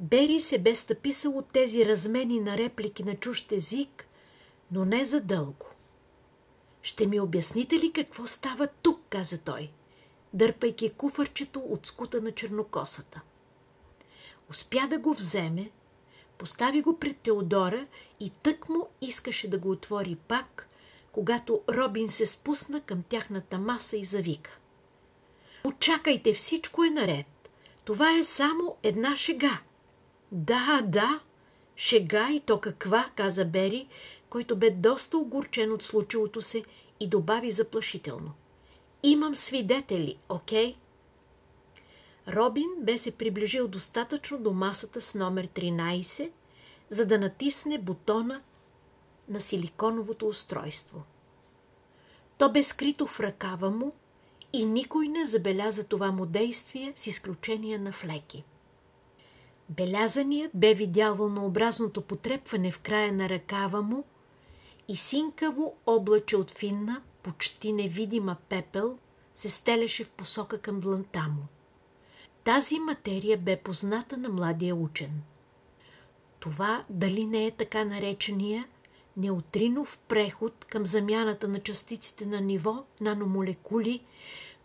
[0.00, 4.06] Бери се бе стъписал от тези размени на реплики на чужд език,
[4.70, 5.66] но не за дълго.
[6.82, 9.70] Ще ми обясните ли какво става тук, каза той,
[10.32, 13.20] дърпайки куфърчето от скута на чернокосата.
[14.50, 15.70] Успя да го вземе,
[16.38, 17.86] постави го пред Теодора
[18.20, 20.68] и тък му искаше да го отвори пак,
[21.12, 24.58] когато Робин се спусна към тяхната маса и завика.
[25.64, 27.26] Очакайте, всичко е наред.
[27.84, 29.60] Това е само една шега.
[30.34, 31.20] Да, да,
[31.76, 33.88] шега и то каква, каза Бери,
[34.30, 36.64] който бе доста огорчен от случилото се
[37.00, 38.32] и добави заплашително.
[39.02, 40.76] Имам свидетели, окей?
[42.28, 46.30] Робин бе се приближил достатъчно до масата с номер 13,
[46.90, 48.42] за да натисне бутона
[49.28, 51.02] на силиконовото устройство.
[52.38, 53.92] То бе скрито в ръкава му
[54.52, 58.44] и никой не забеляза това му действие с изключение на Флеки.
[59.68, 64.04] Белязаният бе видял вълнообразното потрепване в края на ръкава му
[64.88, 68.98] и синкаво облаче от финна, почти невидима пепел
[69.34, 71.46] се стелеше в посока към дланта му.
[72.44, 75.22] Тази материя бе позната на младия учен.
[76.40, 78.66] Това дали не е така наречения
[79.16, 84.00] неутринов преход към замяната на частиците на ниво наномолекули,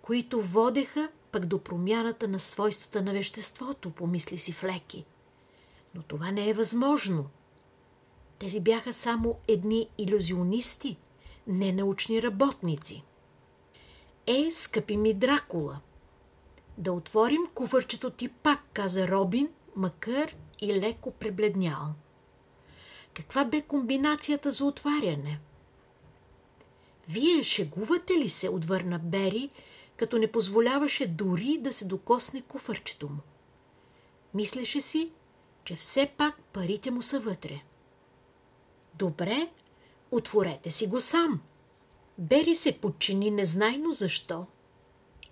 [0.02, 5.06] които водеха пък до промяната на свойствата на веществото, помисли си Флеки.
[5.96, 7.30] Но това не е възможно.
[8.40, 10.98] Тези бяха само едни иллюзионисти,
[11.48, 13.04] не научни работници.
[14.28, 15.80] Е, скъпи ми Дракула,
[16.78, 21.94] да отворим куфърчето ти пак, каза Робин, макар и леко пребледнял.
[23.14, 25.40] Каква бе комбинацията за отваряне?
[27.10, 29.50] Вие шегувате ли се, отвърна Бери,
[30.00, 33.20] като не позволяваше дори да се докосне куфърчето му.
[34.34, 35.12] Мислеше си,
[35.64, 37.62] че все пак парите му са вътре.
[38.94, 39.50] Добре,
[40.12, 41.42] отворете си го сам.
[42.18, 44.46] Бери се подчини незнайно защо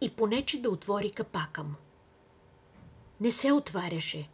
[0.02, 1.76] и понече да отвори капака му.
[3.20, 4.28] Не се отваряше.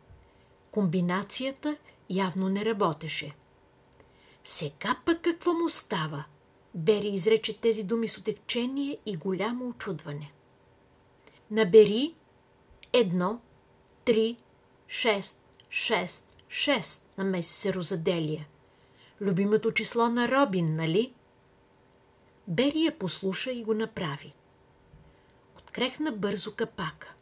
[0.71, 1.77] Комбинацията
[2.09, 3.35] явно не работеше.
[4.43, 6.25] Сега пък какво му става?
[6.75, 10.33] Бери изрече тези думи с отекчение и голямо очудване.
[11.51, 12.15] Набери
[12.93, 13.41] едно,
[14.05, 14.37] три,
[14.87, 18.47] шест, шест, шест, намеси се Розаделия.
[19.21, 21.13] Любимото число на Робин, нали?
[22.47, 24.33] Бери я послуша и го направи.
[25.57, 27.13] Открехна бързо капака.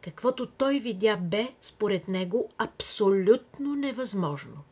[0.00, 4.64] Каквото той видя бе, според него, абсолютно невъзможно.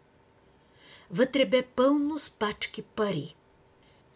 [1.11, 3.37] Вътре бе пълно с пачки пари–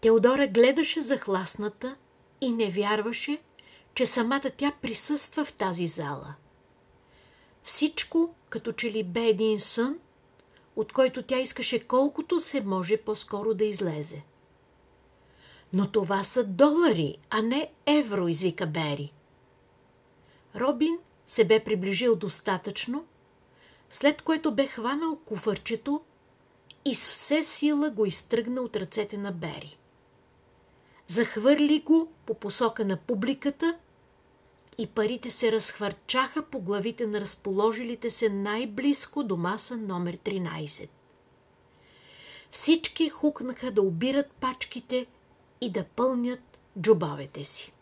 [0.00, 1.96] Теодора гледаше захласната
[2.40, 3.38] и не вярваше,
[3.94, 6.34] че самата тя присъства в тази зала.
[7.62, 9.98] Всичко като че ли бе един сън,
[10.76, 14.22] от който тя искаше колкото се може по-скоро да излезе.
[15.72, 19.12] Но това са долари, а не евро, извика Бери.
[20.56, 23.06] Робин се бе приближил достатъчно,
[23.90, 26.00] след което бе хванал куфърчето
[26.84, 29.78] и с все сила го изтръгна от ръцете на Бери
[31.08, 33.78] захвърли го по посока на публиката
[34.78, 40.88] и парите се разхвърчаха по главите на разположилите се най-близко до маса номер 13.
[42.50, 45.06] Всички хукнаха да обират пачките
[45.60, 47.72] и да пълнят джубовете си.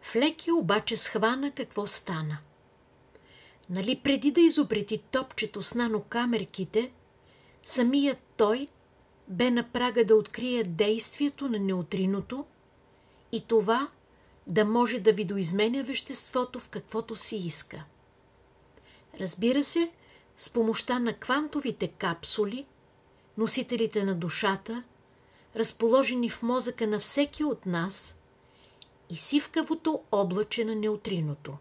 [0.00, 2.38] Флеки обаче схвана какво стана.
[3.70, 6.92] Нали преди да изобрети топчето с нанокамерките,
[7.62, 8.66] самият той–
[9.30, 12.44] бе на прага да открие действието на неутриното
[13.32, 13.88] и това
[14.46, 17.84] да може да видоизменя веществото в каквото си иска.
[19.20, 19.90] Разбира се,
[20.36, 22.64] с помощта на квантовите капсули,
[23.38, 24.82] носителите на душата,
[25.56, 28.16] разположени в мозъка на всеки от нас,
[29.10, 31.56] и сивкавото облаче на неутриното.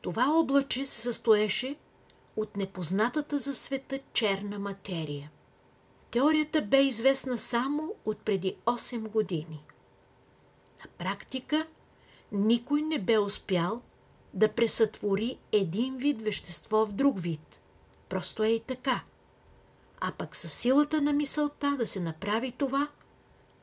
[0.00, 1.76] Това облаче се състоеше
[2.36, 5.30] от непознатата за света черна материя–
[6.12, 9.64] Теорията бе известна само от преди 8 години.
[10.84, 11.66] На практика
[12.32, 13.80] никой не бе успял
[14.34, 17.60] да пресътвори един вид вещество в друг вид.
[18.08, 19.04] Просто е и така.
[20.00, 22.88] А пък със силата на мисълта да се направи това,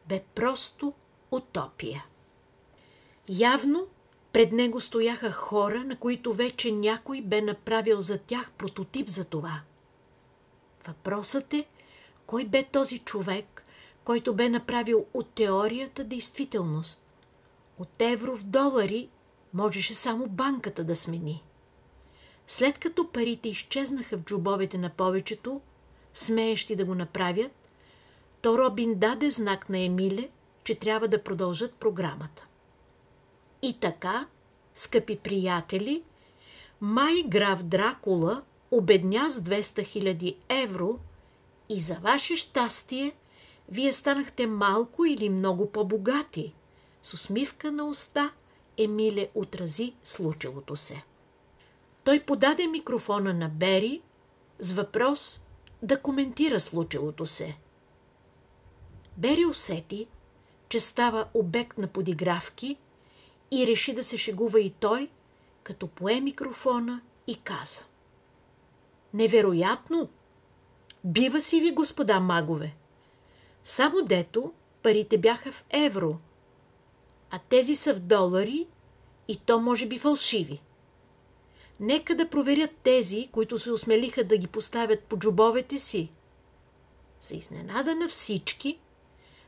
[0.07, 0.93] бе просто
[1.31, 2.05] утопия.
[3.29, 3.87] Явно
[4.33, 9.61] пред него стояха хора, на които вече някой бе направил за тях прототип за това.
[10.87, 11.65] Въпросът е,
[12.29, 13.63] кой бе този човек,
[14.03, 17.05] който бе направил от теорията действителност?
[17.79, 19.09] От евро в долари
[19.53, 21.43] можеше само банката да смени.
[22.47, 25.61] След като парите изчезнаха в джобовете на повечето,
[26.13, 27.73] смеещи да го направят,
[28.41, 30.29] то Робин даде знак на Емиле,
[30.63, 32.47] че трябва да продължат програмата.
[33.61, 34.27] И така,
[34.73, 36.03] скъпи приятели,
[36.81, 40.99] май граф Дракула обедня с 200 000 евро
[41.69, 43.11] и за ваше щастие
[43.69, 46.53] вие станахте малко или много по-богати.
[47.01, 48.31] С усмивка на уста
[48.77, 51.03] Емиле отрази случилото се.
[52.03, 54.01] Той подаде микрофона на Бери
[54.59, 55.43] с въпрос
[55.81, 57.57] да коментира случилото се.
[59.17, 60.07] Бери усети,
[60.69, 62.77] че става обект на подигравки
[63.51, 65.09] и реши да се шегува и той,
[65.63, 67.83] като пое микрофона и каза.
[69.13, 70.09] Невероятно!
[71.03, 72.73] Бива си ви, господа магове!
[73.63, 76.17] Само дето парите бяха в евро,
[77.31, 78.67] а тези са в долари
[79.27, 80.61] и то може би фалшиви.
[81.79, 86.09] Нека да проверят тези, които се осмелиха да ги поставят по джобовете си.
[87.21, 88.79] За изненада на всички,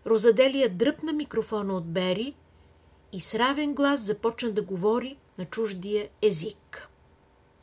[0.06, 2.34] Розаделия дръпна микрофона от Бери
[3.12, 6.90] и с равен глас започна да говори на чуждия език.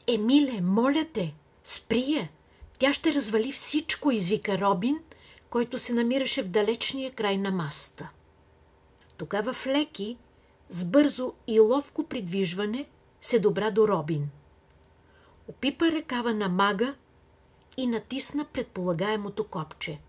[0.07, 1.34] Емиле, моля те,
[1.64, 2.28] спри я!
[2.79, 5.01] Тя ще развали всичко, извика Робин,
[5.51, 8.11] който се намираше в далечния край на маста.
[9.16, 10.18] Тогава Флеки,
[10.68, 12.89] с бързо и ловко придвижване,
[13.20, 14.31] се добра до Робин.
[15.49, 16.95] Опипа ръкава на мага
[17.76, 20.01] и натисна предполагаемото копче.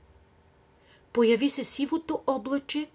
[1.14, 2.90] Появи се сивото облаче,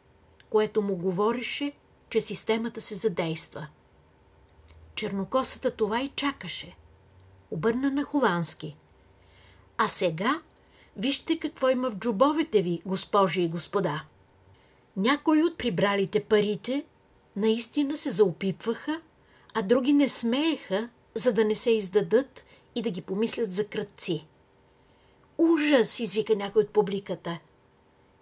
[0.51, 1.73] което му говореше,
[2.11, 3.69] че системата се задейства.
[4.95, 6.77] Чернокосата това и чакаше.
[7.51, 8.77] Обърна на холандски.
[9.79, 10.41] А сега
[10.97, 14.05] вижте какво има в джобовете ви, госпожи и господа.
[14.97, 16.85] Някои от прибралите парите
[17.37, 19.01] наистина се заопипваха,
[19.55, 22.45] а други не смееха, за да не се издадат
[22.75, 24.27] и да ги помислят за кръци.
[25.39, 27.39] Ужас, извика някой от публиката.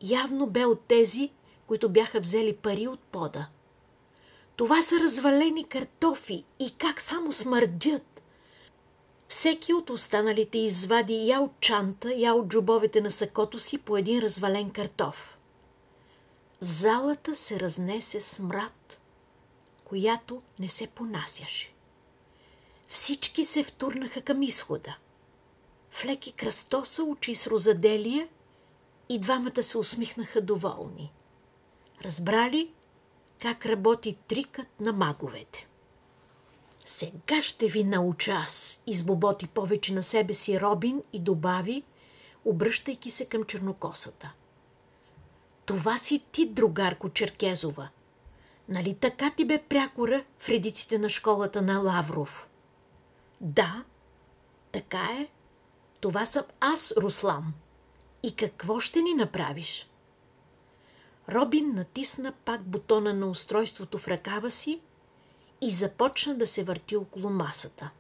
[0.03, 1.31] Явно бе от тези,
[1.67, 3.49] които бяха взели пари от пода.
[4.57, 8.12] Това са развалени картофи и как само смърдят.
[9.33, 14.21] Всеки от останалите извади я от чанта, я от джубовете на сакото си по един
[14.21, 15.39] развален картоф.
[16.63, 19.01] В залата се разнесе смрад,
[19.85, 21.73] която не се понасяше.
[22.89, 24.97] Всички се втурнаха към изхода.
[25.91, 28.29] Флеки кръстоса очи с розаделия
[29.09, 31.13] и двамата се усмихнаха доволни.
[32.05, 32.73] Разбрали
[33.39, 35.67] как работи трикът на маговете.
[36.93, 41.83] Сега ще ви науча аз, избоботи повече на себе си Робин и добави,
[42.45, 44.33] обръщайки се към чернокосата.
[45.65, 47.89] Това си ти, другарко Черкезова.
[48.69, 52.49] Нали така ти бе прякора в редиците на школата на Лавров?
[53.41, 53.85] Да,
[54.73, 55.29] така е.
[56.01, 57.53] Това съм аз, Руслан.
[58.23, 59.91] И какво ще ни направиш?
[61.29, 64.81] Робин натисна пак бутона на устройството в ръкава си
[65.63, 67.91] и започна да се върти около масата.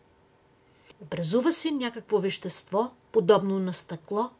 [1.00, 4.30] Образува се някакво вещество, подобно на стъкло,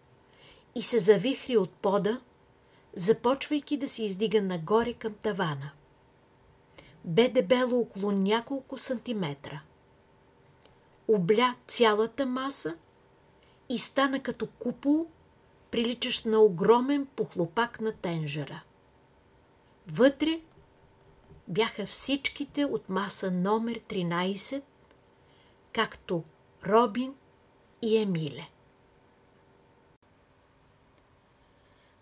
[0.75, 2.21] и се завихри от пода,
[2.97, 5.71] започвайки да се издига нагоре към тавана.
[7.05, 9.61] Бе дебело около няколко сантиметра.
[11.09, 12.77] Обля цялата маса
[13.69, 15.07] и стана като купол,
[15.71, 18.63] приличащ на огромен похлопак на тенжера.
[19.87, 20.41] Вътре
[21.49, 24.63] бяха всичките от маса номер 13,
[25.73, 26.25] както
[26.67, 27.15] Робин
[27.83, 28.49] и Емиле.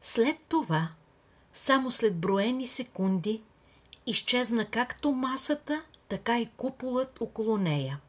[0.02, 0.88] След това,
[1.54, 3.42] само след броени секунди,
[4.06, 8.00] изчезна както масата, така и куполът около нея.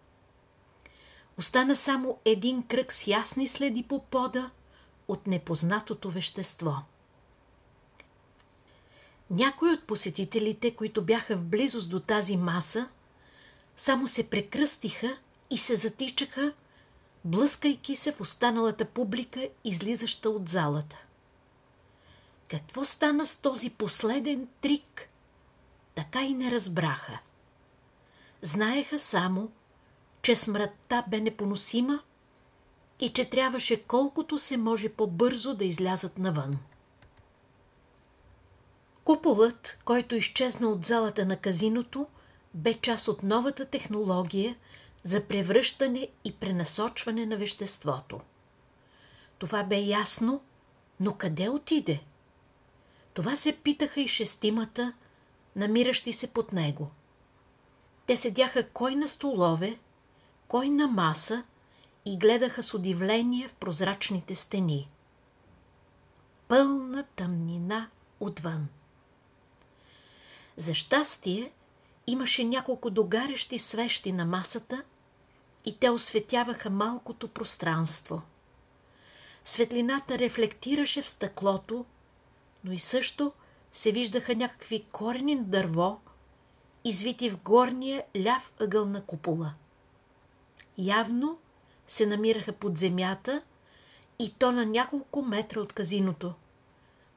[1.38, 4.51] Остана само един кръг с ясни следи по пода
[5.07, 6.75] от непознатото вещество.
[9.32, 12.89] Някои от посетителите, които бяха в близост до тази маса,
[13.77, 15.17] само се прекръстиха
[15.49, 16.53] и се затичаха,
[17.25, 20.97] блъскайки се в останалата публика, излизаща от залата.
[22.47, 25.09] Какво стана с този последен трик?
[25.95, 27.19] Така и не разбраха.
[28.41, 29.51] Знаеха само,
[30.21, 31.99] че смъртта бе непоносима
[32.99, 36.57] и че трябваше колкото се може по-бързо да излязат навън.
[39.04, 42.08] Куполът, който изчезна от залата на казиното,
[42.54, 44.56] бе част от новата технология
[45.04, 48.22] за превръщане и пренасочване на веществото.
[49.39, 50.41] Това бе ясно,
[50.99, 52.04] но къде отиде?
[53.14, 54.93] Това се питаха и шестимата,
[55.56, 56.91] намиращи се под него.
[58.06, 59.80] Те седяха кой на столове,
[60.47, 61.43] кой на маса
[62.06, 64.88] и гледаха с удивление в прозрачните стени.
[66.47, 67.89] Пълна тъмнина
[68.20, 68.68] отвън.
[70.62, 71.51] За щастие,
[72.07, 74.84] имаше няколко догарещи свещи на масата
[75.66, 78.22] и те осветяваха малкото пространство.
[79.45, 81.86] Светлината рефлектираше в стъклото
[82.64, 83.32] но и също
[83.74, 85.99] се виждаха някакви корени на дърво,
[86.84, 89.53] извити в горния ляв ъгъл на купола.
[90.78, 91.38] Явно
[91.88, 93.41] се намираха под земята
[94.20, 96.34] и то на няколко метра от казиното,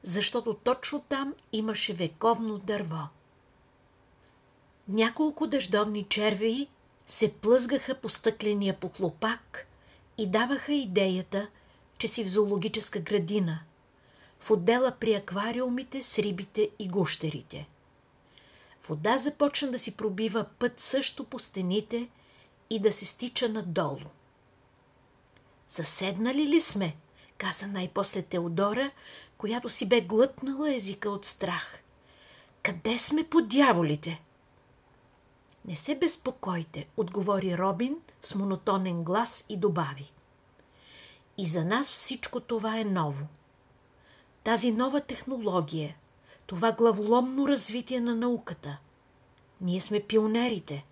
[0.03, 3.09] защото точно там имаше вековно дърво.
[4.87, 6.67] Няколко дъждовни червеи
[7.07, 9.67] се плъзгаха по стъкления похлопак
[10.17, 11.47] и даваха идеята,
[11.97, 13.59] че си в зоологическа градина,
[14.39, 17.67] в отдела при аквариумите с рибите и гущерите.
[18.87, 22.09] Вода започна да си пробива път също по стените
[22.69, 23.99] и да се стича надолу.
[25.69, 26.95] Заседнали ли сме?
[27.37, 28.91] каза най-после Теодора,
[29.37, 31.79] която си бе глътнала езика от страх.
[32.63, 34.21] Къде сме по дяволите?
[35.67, 40.13] Не се безпокойте, отговори Робин с монотонен глас и добави.
[41.37, 43.27] И за нас всичко това е ново.
[44.43, 45.95] Тази нова технология,
[46.45, 48.77] това главоломно развитие на науката.
[49.61, 50.85] Ние сме пионерите.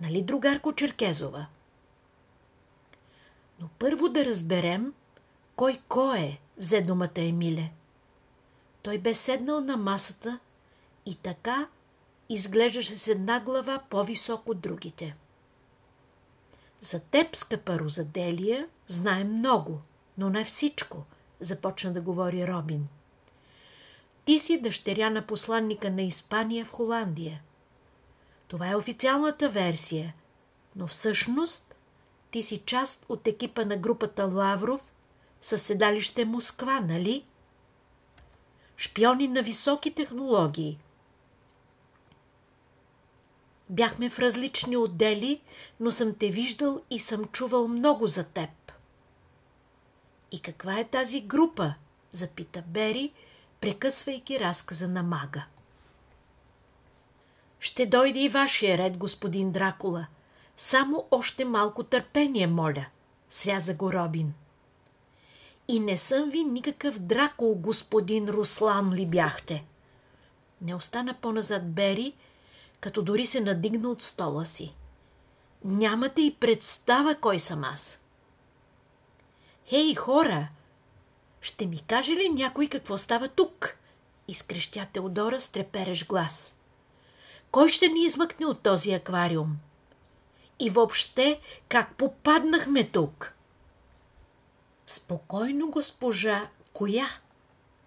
[0.00, 1.46] Нали, другарко Черкезова?
[3.60, 4.94] Но първо да разберем
[5.56, 7.72] кой кой е, взе думата Емиле.
[8.82, 10.38] Той бе седнал на масата
[11.06, 11.68] и така
[12.34, 15.14] изглеждаше с една глава по-високо от другите.
[16.80, 19.80] За теб, скъпа Розаделия, знаем много,
[20.18, 21.04] но не всичко,
[21.40, 22.88] започна да говори Робин.
[24.24, 27.42] Ти си дъщеря на посланника на Испания в Холандия.
[28.48, 30.14] Това е официалната версия,
[30.76, 31.74] но всъщност
[32.30, 34.92] ти си част от екипа на групата Лавров
[35.40, 37.24] със седалище Москва, нали?
[38.76, 40.78] Шпиони на високи технологии.
[43.70, 45.40] Бяхме в различни отдели,
[45.80, 48.50] но съм те виждал и съм чувал много за теб.
[50.32, 51.74] И каква е тази група?
[52.10, 53.12] запита Бери,
[53.60, 55.44] прекъсвайки разказа на мага.
[57.60, 60.06] Ще дойде и вашия ред, господин Дракула.
[60.56, 62.86] Само още малко търпение, моля,
[63.30, 64.34] сряза го Робин.
[65.68, 69.64] И не съм ви никакъв дракол, господин Руслан ли бяхте?
[70.62, 72.12] Не остана по-назад Бери,
[72.84, 74.74] като дори се надигна от стола си.
[75.64, 78.02] Нямате и представа кой съм аз.
[79.66, 80.48] Хей, хора!
[81.40, 83.76] Ще ми каже ли някой какво става тук?
[84.28, 86.58] Изкрещя Теодора с трепереш глас.
[87.50, 89.56] Кой ще ни измъкне от този аквариум?
[90.58, 93.34] И въобще, как попаднахме тук?
[94.86, 97.08] Спокойно, госпожа, коя?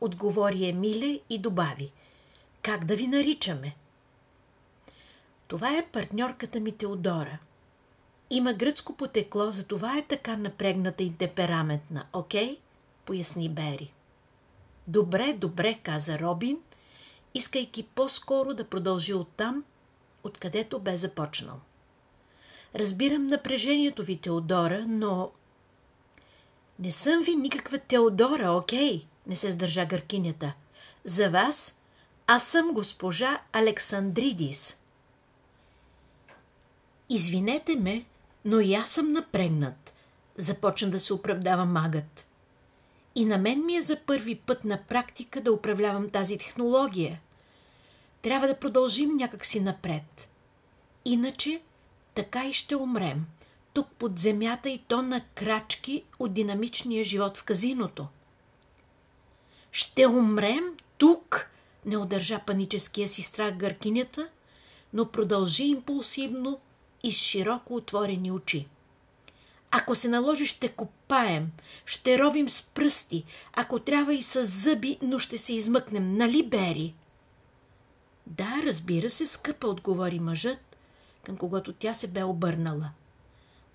[0.02, 1.94] Отговори Емиле и добави.
[2.62, 3.76] Как да ви наричаме?
[5.48, 7.38] Това е партньорката ми Теодора.
[8.30, 12.58] Има гръцко потекло, затова е така напрегната и темпераментна, окей?
[13.06, 13.94] Поясни Бери.
[14.88, 16.58] Добре, добре, каза Робин,
[17.34, 19.64] искайки по-скоро да продължи оттам,
[20.24, 21.60] откъдето бе започнал.
[22.76, 25.32] Разбирам напрежението ви, Теодора, но...
[26.80, 29.06] Не съм ви никаква Теодора, окей?
[29.28, 30.54] Не се сдържа гъркинята.
[31.06, 31.80] За вас
[32.28, 34.82] аз съм госпожа Александридис.
[37.10, 38.06] Извинете ме,
[38.46, 39.94] но и аз съм напрегнат.
[40.38, 42.28] Започна да се оправдава магът.
[43.16, 47.22] И на мен ми е за първи път на практика да управлявам тази технология.
[48.22, 50.30] Трябва да продължим някакси напред.
[51.06, 51.62] Иначе
[52.16, 53.26] така и ще умрем.
[53.74, 58.08] Тук под земята и то на крачки от динамичния живот в казиното.
[59.72, 60.64] Ще умрем
[60.98, 61.50] тук,
[61.86, 64.30] не удържа паническия си страх гъркинята,
[64.94, 66.60] но продължи импулсивно
[67.08, 68.68] и с широко отворени очи.
[69.72, 71.52] Ако се наложи, ще копаем,
[71.86, 76.94] ще ровим с пръсти, ако трябва и с зъби, но ще се измъкнем, нали, Бери?
[78.28, 80.78] Да, разбира се, скъпа, отговори мъжът,
[81.24, 82.92] към когото тя се бе обърнала.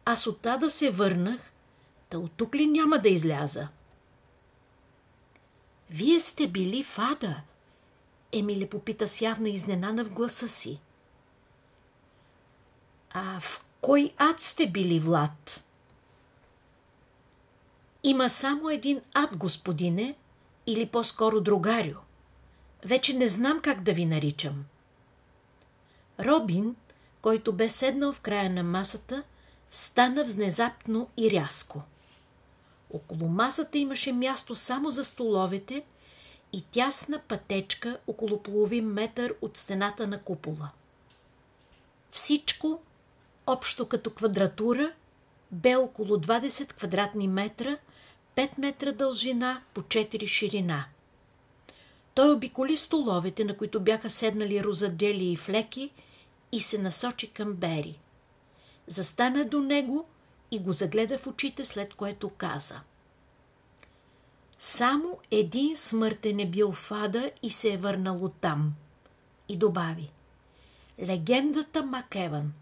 [0.04, 1.52] Аз от да се върнах,
[2.10, 3.68] да от тук ли няма да изляза?
[5.90, 7.40] Вие сте били в ада,
[8.32, 10.80] Емиле попита с явна изненада в гласа си.
[13.14, 15.64] А в кой ад сте били, Влад?
[18.04, 20.14] Има само един ад, господине,
[20.66, 21.96] или по-скоро другарю.
[22.84, 24.64] Вече не знам как да ви наричам.
[26.20, 26.76] Робин,
[27.22, 29.22] който бе седнал в края на масата,
[29.70, 31.82] стана внезапно и рязко.
[32.90, 35.84] Около масата имаше място само за столовете
[36.52, 40.70] и тясна пътечка около половин метър от стената на купола.
[42.10, 42.80] Всичко
[43.46, 44.92] общо като квадратура,
[45.50, 47.78] бе около 20 квадратни метра,
[48.36, 50.84] 5 метра дължина по 4 ширина.
[52.14, 55.90] Той обиколи столовете, на които бяха седнали Розадели и Флеки
[56.52, 57.98] и се насочи към Бери.
[58.86, 60.06] Застана до него
[60.50, 62.80] и го загледа в очите, след което каза.
[64.58, 68.72] Само един смъртен е бил в ада и се е върнал оттам.
[69.48, 70.12] И добави.
[71.00, 72.52] Легендата Макеван.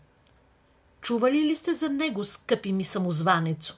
[1.01, 3.75] Чували ли сте за него, скъпи ми самозванецо?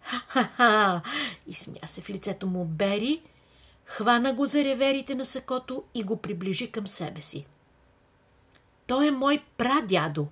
[0.00, 1.02] Ха-ха-ха!
[1.46, 3.22] Изсмя се в лицето му Бери,
[3.84, 7.46] хвана го за реверите на сакото и го приближи към себе си.
[8.86, 10.26] Той е мой прадядо.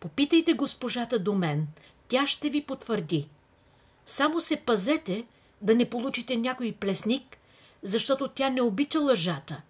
[0.00, 1.66] Попитайте госпожата до мен.
[2.08, 3.28] Тя ще ви потвърди.
[4.06, 5.24] Само се пазете
[5.62, 7.38] да не получите някой плесник,
[7.82, 9.62] защото тя не обича лъжата,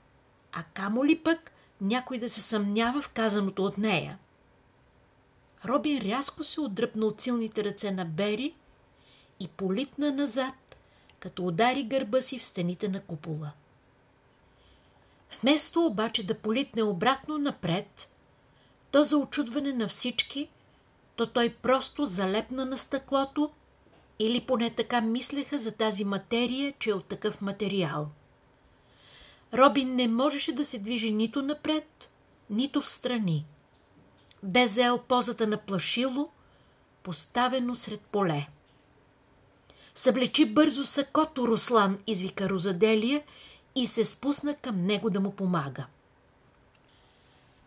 [0.53, 4.19] а камо ли пък някой да се съмнява в казаното от нея.
[5.65, 8.55] Робин рязко се отдръпна от силните ръце на Бери
[9.41, 10.77] и политна назад,
[11.21, 13.53] като удари гърба си в стените на купола.
[15.41, 18.11] Вместо обаче да политне обратно напред,
[18.91, 20.49] то за очудване на всички,
[21.17, 23.51] то той просто залепна на стъклото
[24.19, 28.09] или поне така мислеха за тази материя, че е от такъв материал.
[29.55, 32.11] Робин не можеше да се движи нито напред,
[32.51, 33.45] нито в страни.
[34.43, 36.29] Бе взел позата на плашило,
[37.03, 38.47] поставено сред поле.
[39.95, 43.23] Съблечи бързо сакото Руслан, извика Розаделия
[43.75, 45.87] и се спусна към него да му помага.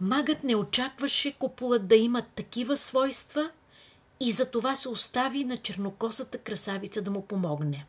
[0.02, 3.50] Магът не очакваше куполът да има такива свойства
[4.20, 7.86] и за това се остави на чернокосата красавица да му помогне.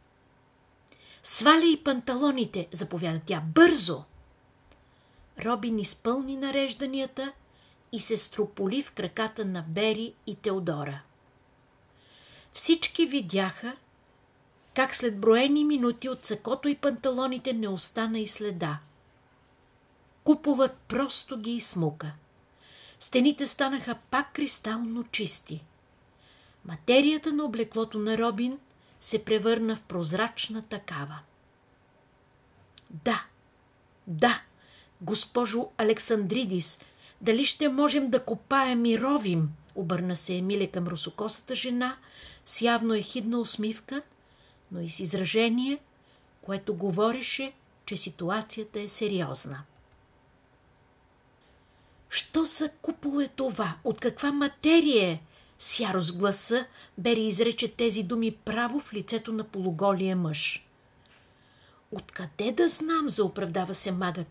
[1.22, 3.43] Сваля и панталоните, заповяда тя.
[3.55, 4.05] Бързо!
[5.45, 7.32] Робин изпълни нарежданията
[7.95, 11.03] и се строполи в краката на Бери и Теодора.
[12.53, 13.77] Всички видяха,
[14.75, 18.79] как след броени минути от сакото и панталоните не остана и следа.
[20.25, 22.13] Куполът просто ги измука.
[23.01, 25.65] Стените станаха пак кристално чисти.
[26.65, 28.59] Материята на облеклото на Робин
[29.01, 31.19] се превърна в прозрачна такава.
[32.91, 33.25] Да,
[34.07, 34.43] да,
[35.01, 36.81] госпожо Александридис,
[37.21, 39.49] дали ще можем да копаем и ровим?
[39.75, 41.97] Обърна се Емиле към русокосата жена
[42.47, 44.03] с явно ехидна усмивка–
[44.75, 45.79] но и с изражение,
[46.43, 47.53] което говореше,
[47.87, 49.62] че ситуацията е сериозна.
[52.09, 53.77] Що за купол е това?
[53.85, 55.21] От каква материя е?
[55.59, 56.67] С гласа
[56.99, 60.67] Бери изрече тези думи право в лицето на полуголия мъж.
[61.91, 64.27] Откъде да знам, заоправдава се магът.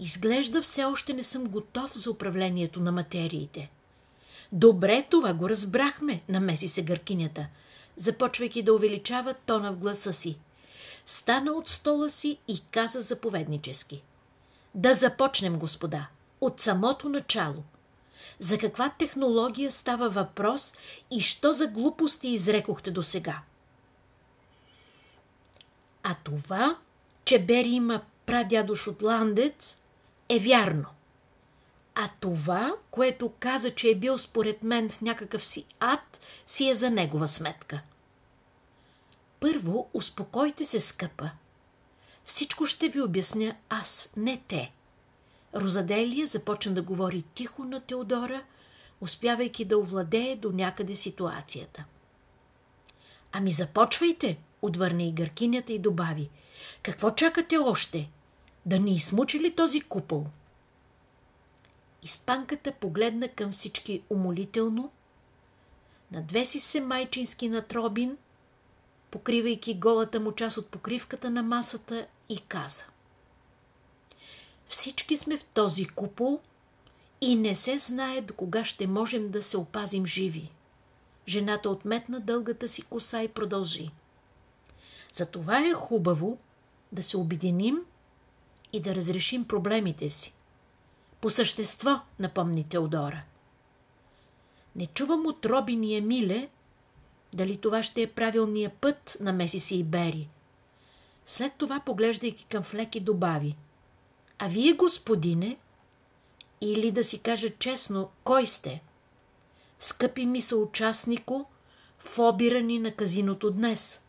[0.00, 3.70] Изглежда все още не съм готов за управлението на материите.
[4.52, 7.46] Добре, това го разбрахме, намеси се гъркинята–
[7.98, 10.38] започвайки да увеличава тона в гласа си.
[11.06, 14.02] Стана от стола си и каза заповеднически.
[14.74, 16.08] Да започнем, господа,
[16.40, 17.62] от самото начало.
[18.38, 20.74] За каква технология става въпрос
[21.10, 23.40] и що за глупости изрекохте до сега?
[26.02, 26.78] А това,
[27.24, 29.82] че Бери има прадядо шотландец,
[30.28, 30.86] е вярно.
[31.94, 36.74] А това, което каза, че е бил според мен в някакъв си ад, си е
[36.74, 37.80] за негова сметка.
[39.40, 41.30] Първо, успокойте се, скъпа.
[42.24, 44.72] Всичко ще ви обясня аз, не те.
[45.54, 48.42] Розаделия започна да говори тихо на Теодора,
[49.00, 51.84] успявайки да овладее до някъде ситуацията.
[53.32, 56.30] Ами започвайте, отвърна и гъркинята и добави.
[56.82, 58.10] Какво чакате още?
[58.66, 60.26] Да ни измучи ли този купол?
[62.02, 64.90] Испанката погледна към всички умолително,
[66.12, 68.16] надвеси се майчински над Робин–
[69.10, 72.84] покривайки голата му част от покривката на масата и каза.
[74.68, 76.40] Всички сме в този купол
[77.20, 80.50] и не се знае до кога ще можем да се опазим живи.
[81.28, 83.90] Жената отметна дългата си коса и продължи.
[85.12, 86.38] Затова е хубаво
[86.92, 87.78] да се обединим
[88.72, 90.34] и да разрешим проблемите си.
[91.20, 93.22] По същество, напомни Теодора.
[94.76, 96.48] Не чувам от Робин и Емиле,
[97.34, 100.28] дали това ще е правилният път, намеси си и Бери.
[101.26, 103.56] След това, поглеждайки към Флеки, добави.
[104.38, 105.56] А вие, господине,
[106.60, 108.82] или да си кажа честно, кой сте?
[109.78, 111.46] Скъпи ми съучастнико
[111.98, 114.04] в обирани на казиното днес.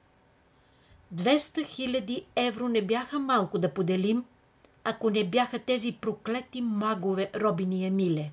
[1.16, 4.26] 200 хиляди евро не бяха малко да поделим,
[4.84, 8.32] ако не бяха тези проклети магове Робини и Емиле.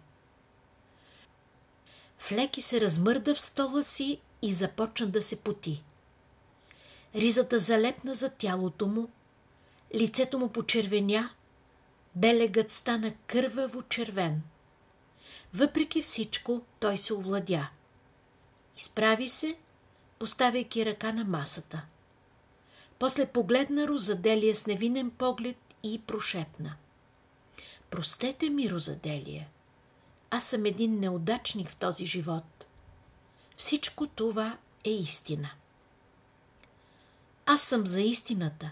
[2.18, 5.84] Флеки се размърда в стола си и започна да се поти.
[7.14, 9.08] Ризата залепна за тялото му,
[9.94, 11.30] Лицето му почервеня,
[12.14, 14.42] белегът стана кърваво червен.
[15.54, 17.68] Въпреки всичко, той се овладя.
[18.76, 19.56] Изправи се,
[20.18, 21.82] поставяйки ръка на масата.
[22.98, 26.76] После погледна Розаделия с невинен поглед и прошепна.
[27.90, 29.48] Простете ми, Розаделия.
[30.30, 32.66] Аз съм един неудачник в този живот.
[33.56, 35.50] Всичко това е истина.
[37.46, 38.70] Аз съм за истината.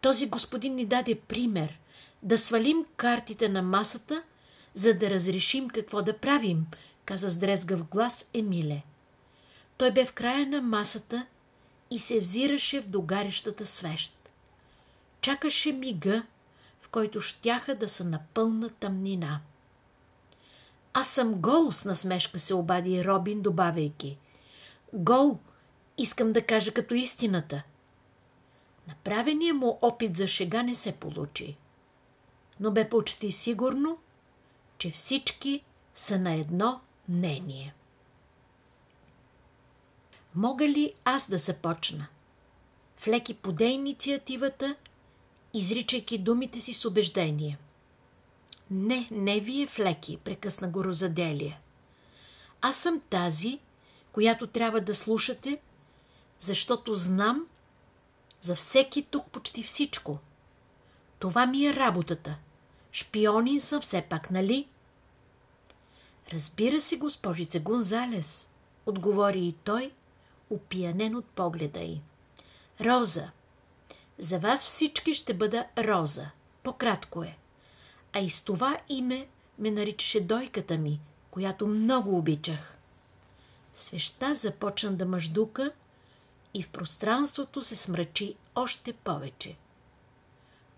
[0.00, 1.78] Този господин ни даде пример
[2.22, 4.22] да свалим картите на масата,
[4.74, 6.66] за да разрешим какво да правим,
[7.04, 8.82] каза с дрезгав глас Емиле.
[9.78, 11.26] Той бе в края на масата
[11.90, 14.17] и се взираше в догарещата свещ.
[15.20, 16.22] Чакаше мига,
[16.80, 19.40] в който щяха да са на пълна тъмнина.
[20.92, 24.18] Аз съм гол, с насмешка се обади Робин, добавяйки.
[24.92, 25.38] Гол,
[25.98, 27.62] искам да кажа като истината.
[28.88, 31.56] Направеният му опит за шега не се получи.
[32.60, 33.98] Но бе почти сигурно,
[34.78, 35.62] че всички
[35.94, 37.74] са на едно мнение.
[40.34, 42.06] Мога ли аз да започна?
[42.96, 44.76] Флеки поде инициативата,
[45.54, 47.58] изричайки думите си с убеждение.
[48.70, 51.58] Не, не вие, Флеки, прекъсна го Розаделия.
[52.60, 53.58] Аз съм тази,
[54.12, 55.58] която трябва да слушате,
[56.38, 57.46] защото знам
[58.40, 60.18] за всеки тук почти всичко.
[61.18, 62.38] Това ми е работата.
[62.92, 64.68] Шпионин съм все пак, нали?
[66.32, 68.50] Разбира се, госпожице Гонзалес,
[68.86, 69.92] отговори и той,
[70.50, 72.00] опиянен от погледа й.
[72.80, 73.30] Роза.
[74.18, 76.30] За вас всички ще бъда Роза.
[76.62, 77.38] По-кратко е.
[78.12, 81.00] А и с това име ме наричаше дойката ми,
[81.30, 82.76] която много обичах.
[83.74, 85.72] Свеща започна да мъждука
[86.54, 89.56] и в пространството се смрачи още повече.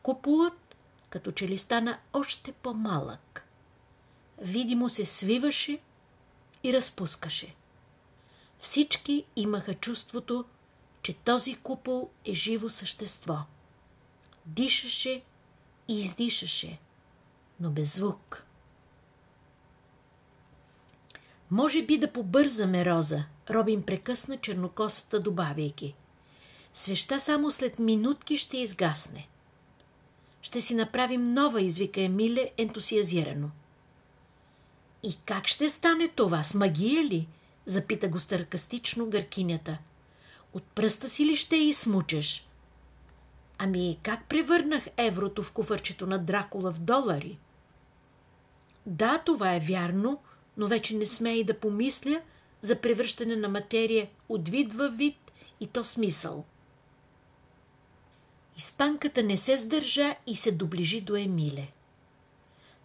[0.02, 0.76] Куполът
[1.10, 3.46] като че ли стана още по-малък.
[4.38, 5.78] Видимо се свиваше
[6.64, 7.54] и разпускаше.
[8.60, 10.44] Всички имаха чувството,
[11.02, 13.38] че този купол е живо същество.
[14.46, 15.22] Дишаше
[15.88, 16.78] и издишаше,
[17.60, 18.44] но без звук.
[21.50, 25.94] Може би да побързаме, Роза, Робин прекъсна чернокосата, добавяйки.
[26.72, 29.28] Свеща само след минутки ще изгасне.
[30.42, 33.50] Ще си направим нова, извика Емиле ентусиазирано.
[35.02, 36.42] И как ще стане това?
[36.42, 37.28] С магия ли?
[37.66, 39.78] Запита го саркастично гъркинята.
[40.52, 42.48] От пръста си ли ще и смучеш?
[43.58, 47.38] Ами как превърнах еврото в куфърчето на Дракула в долари?
[48.86, 50.22] Да, това е вярно,
[50.56, 52.20] но вече не сме и да помисля
[52.62, 56.44] за превръщане на материя от вид във вид и то смисъл.
[58.56, 61.68] Испанката не се сдържа и се доближи до Емиле.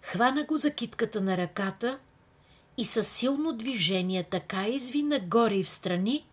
[0.01, 1.99] Хвана го за китката на ръката
[2.77, 6.25] и със силно движение така изви нагоре и страни,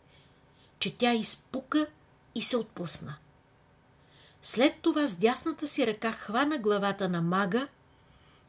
[0.82, 1.86] че тя изпука
[2.34, 3.14] и се отпусна.
[4.42, 7.68] След това с дясната си ръка хвана главата на мага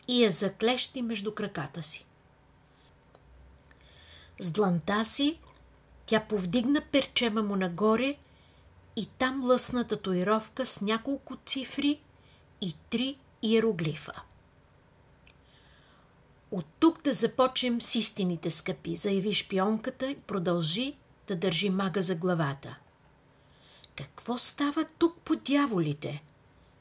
[0.07, 2.05] и я заклещи между краката си.
[4.39, 5.39] С дланта си
[6.05, 8.17] тя повдигна перчема му нагоре
[8.95, 11.99] и там лъсна татуировка с няколко цифри
[12.61, 14.21] и три иероглифа.
[16.51, 20.95] От тук да започнем с истините, скъпи, заяви шпионката и продължи
[21.27, 22.77] да държи мага за главата.
[23.95, 26.23] Какво става тук по дяволите?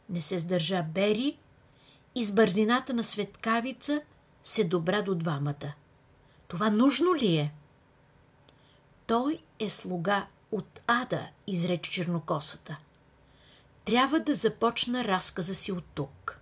[0.08, 1.38] Не се сдържа Бери
[2.14, 4.02] и с бързината на светкавица
[4.44, 5.72] се добра до двамата.
[6.48, 7.54] Това нужно ли е?
[9.06, 12.76] Той е слуга от ада, изрече чернокосата.
[13.84, 16.38] Трябва да започна разказа си от тук.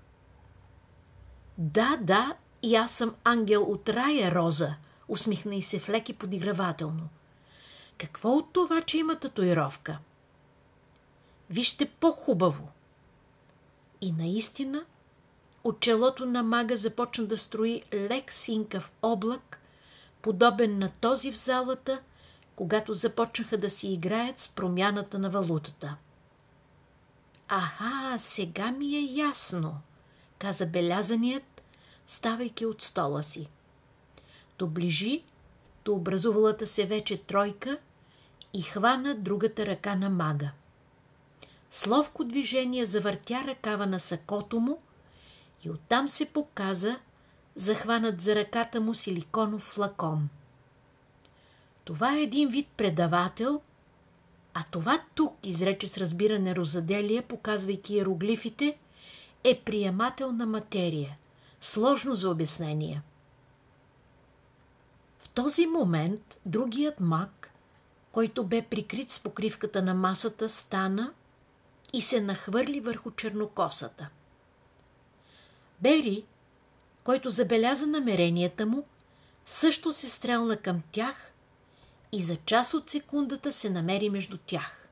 [1.59, 4.74] Да, да, и аз съм ангел от рая, Роза,
[5.09, 7.09] усмихна и се флеки подигравателно.
[8.01, 9.98] Какво от това, че има татуировка?
[11.51, 12.68] Вижте по-хубаво.
[14.01, 14.84] И наистина
[15.64, 19.61] от челото на мага започна да строи лек синкав облак,
[20.22, 22.01] подобен на този в залата,
[22.57, 25.96] когато започнаха да си играят с промяната на валутата.
[27.48, 29.80] Аха, сега ми е ясно,
[30.38, 31.62] каза белязаният,
[32.07, 33.48] ставайки от стола си.
[34.59, 35.24] Доближи
[35.84, 37.78] до образувалата се вече тройка
[38.55, 40.51] и хвана другата ръка на мага.
[41.70, 44.82] С ловко движение завъртя ръкава на сакото му
[45.64, 46.98] и оттам се показа,
[47.55, 50.28] захванат за ръката му силиконов флакон.
[51.84, 53.61] Това е един вид предавател,
[54.55, 58.76] А това тук, изрече с разбиране Розаделия, показвайки иероглифите,
[59.44, 61.16] е приемателна материя,
[61.61, 63.03] сложно за обяснение.
[65.18, 67.39] В този момент другият мак,
[68.12, 71.12] който бе прикрит с покривката на масата, стана
[71.92, 74.08] и се нахвърли върху чернокосата.
[75.80, 76.24] Бери,
[77.04, 78.84] който забеляза намеренията му,
[79.46, 81.32] също се стрелна към тях
[82.12, 84.88] и за част от секундата се намери между тях.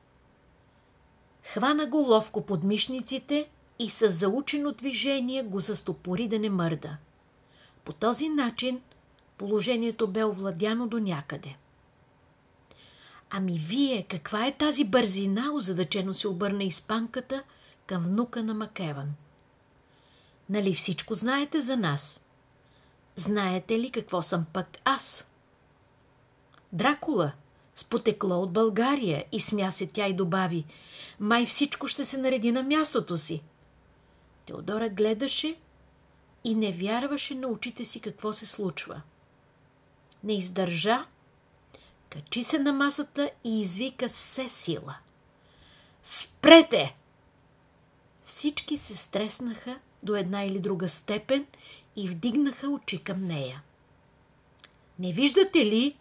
[1.43, 3.49] Хвана го ловко под мишниците
[3.79, 6.97] и с заучено движение го застопори да не мърда.
[7.85, 8.81] По този начин
[9.37, 11.55] положението бе овладяно до някъде.
[13.29, 17.43] Ами вие, каква е тази бързина, озадачено се обърна изпанката
[17.85, 19.13] към внука на Макеван.
[20.49, 22.25] Нали всичко знаете за нас?
[23.15, 25.31] Знаете ли какво съм пък аз?
[26.73, 27.31] Дракула,
[27.75, 30.65] с потекло от България, и смя се тя и добави.
[31.19, 33.43] Май всичко ще се нареди на мястото си.
[34.45, 35.55] Теодора гледаше
[36.43, 39.01] и не вярваше на очите си какво се случва.
[40.23, 41.05] Не издържа,
[42.09, 44.95] качи се на масата и извика с все сила.
[46.03, 46.95] Спрете!
[48.25, 51.45] Всички се стреснаха до една или друга степен
[51.95, 53.61] и вдигнаха очи към нея.
[54.99, 55.95] Не виждате ли,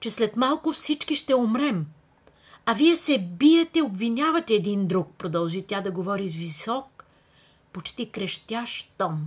[0.00, 1.86] че след малко всички ще умрем?
[2.66, 7.04] А вие се биете, обвинявате един друг, продължи тя да говори с висок,
[7.72, 9.26] почти крещящ тон.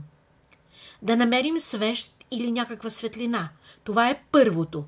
[1.02, 3.50] Да намерим свещ или някаква светлина.
[3.84, 4.86] Това е първото.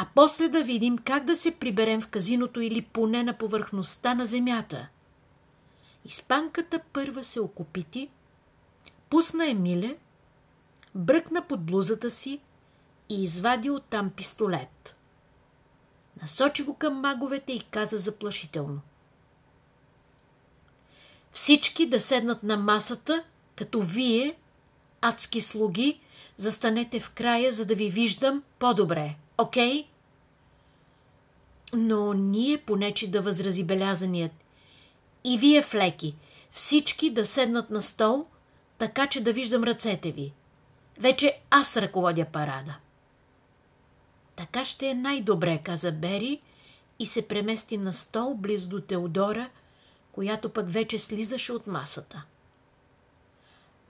[0.00, 4.26] А после да видим как да се приберем в казиното или поне на повърхността на
[4.26, 4.88] земята.
[6.04, 8.08] Испанката първа се окупити,
[9.10, 9.96] пусна Емиле,
[10.94, 12.40] бръкна под блузата си
[13.08, 14.96] и извади оттам пистолет.
[16.22, 18.80] Насочи го към маговете и каза заплашително.
[21.32, 23.24] Всички да седнат на масата,
[23.56, 24.36] като вие,
[25.00, 26.00] адски слуги,
[26.36, 29.16] застанете в края, за да ви виждам по-добре.
[29.40, 29.86] Окей?
[31.72, 34.32] Но ние, понечи да възрази белязаният,
[35.24, 36.16] и вие, флеки,
[36.50, 38.26] всички да седнат на стол,
[38.78, 40.32] така че да виждам ръцете ви.
[40.98, 42.76] Вече аз ръководя парада.
[44.36, 46.40] Така ще е най-добре, каза Бери
[46.98, 49.50] и се премести на стол близо до Теодора,
[50.12, 52.22] която пък вече слизаше от масата.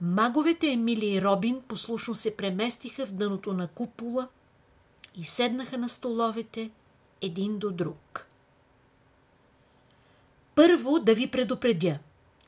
[0.01, 4.27] Маговете Емили и Робин послушно се преместиха в дъното на купола
[5.15, 6.71] и седнаха на столовете
[7.21, 8.27] един до друг.
[10.55, 11.99] Първо да ви предупредя.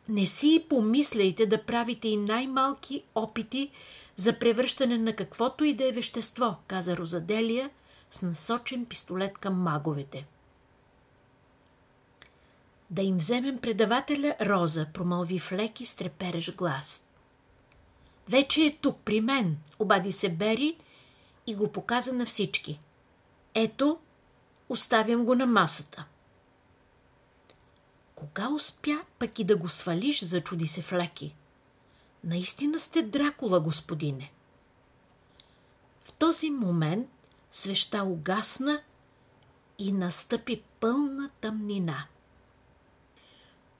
[0.09, 3.71] Не си помисляйте да правите и най-малки опити
[4.15, 7.69] за превръщане на каквото и да е вещество, каза Розаделия
[8.11, 10.25] с насочен пистолет към маговете.
[12.89, 17.07] Да им вземем предавателя Роза, промълви в леки с трепереш глас.
[18.29, 20.75] Вече е тук при мен, обади се Бери
[21.47, 22.79] и го показа на всички.
[23.53, 23.99] Ето,
[24.69, 26.05] оставям го на масата.
[28.15, 31.35] Кога успя пък и да го свалиш, зачуди се Флеки.
[32.23, 34.31] Наистина сте Дракула, господине.
[36.05, 37.09] В този момент
[37.51, 38.81] свеща угасна
[39.77, 42.07] и настъпи пълна тъмнина.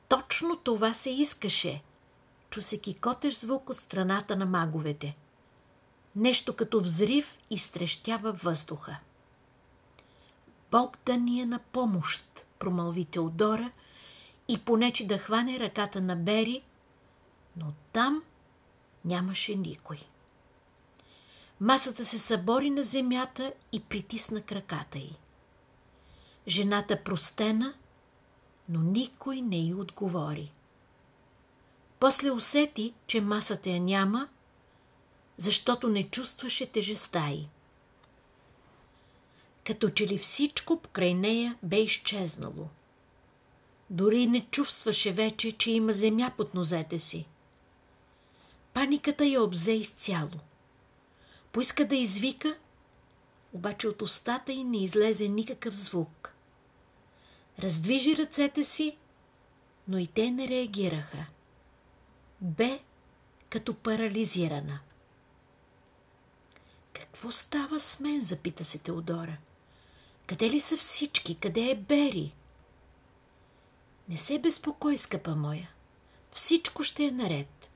[0.07, 1.81] Точно това се искаше.
[2.49, 5.13] Чу се кикотеш звук от страната на маговете.
[6.15, 8.97] Нещо като взрив изтрещява въздуха.
[10.71, 13.71] Бог да ни е на помощ, промълви Теодора
[14.47, 16.61] и понече да хване ръката на Бери,
[17.57, 18.23] но там
[19.05, 19.97] нямаше никой.
[21.59, 25.11] Масата се събори на земята и притисна краката й.
[26.47, 27.73] Жената простена,
[28.69, 30.51] но никой не й отговори.
[31.99, 34.27] После усети, че масата я няма,
[35.43, 37.47] защото не чувстваше тежеста й.
[39.63, 42.67] Като че ли всичко покрай нея бе изчезнало.
[43.89, 47.25] Дори не чувстваше вече, че има земя под нозете си.
[48.73, 50.39] Паниката я обзе изцяло.
[51.51, 52.57] Поиска да извика,
[53.53, 56.35] обаче от устата й не излезе никакъв звук.
[57.59, 58.97] Раздвижи ръцете си,
[59.87, 61.25] но и те не реагираха.
[62.41, 62.79] Бе
[63.49, 64.79] като парализирана.
[67.13, 68.21] Какво става с мен?
[68.21, 69.37] запита се Теодора.
[70.27, 71.35] Къде ли са всички?
[71.35, 72.33] Къде е Бери?
[74.09, 75.69] Не се безпокой, скъпа моя.
[76.31, 77.71] Всичко ще е наред.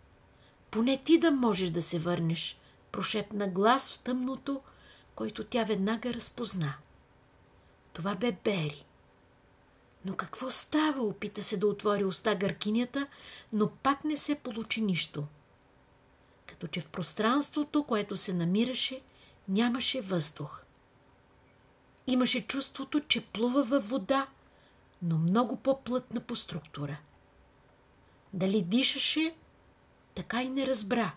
[0.71, 2.59] Поне ти да можеш да се върнеш,
[2.91, 4.61] прошепна глас в тъмното,
[5.15, 6.73] който тя веднага разпозна.
[7.93, 8.85] Това бе Бери.
[10.05, 11.03] Но какво става?
[11.03, 13.07] Опита се да отвори уста гъркинята,
[13.53, 15.23] но пак не се получи нищо.
[16.45, 19.01] Като че в пространството, което се намираше,
[19.49, 20.61] нямаше въздух.
[22.07, 24.27] Имаше чувството, че плува във вода,
[25.01, 26.97] но много по-плътна по структура.
[28.33, 29.35] Дали дишаше,
[30.15, 31.13] така и не разбра,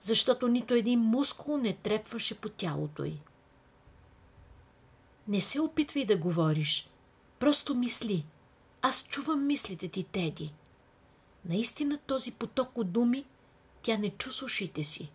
[0.00, 3.18] защото нито един мускул не трепваше по тялото й.
[5.28, 6.88] Не се опитвай да говориш,
[7.38, 8.26] просто мисли.
[8.82, 10.52] Аз чувам мислите ти, Теди.
[11.44, 13.24] Наистина този поток от думи
[13.82, 15.10] тя не чу с ушите си.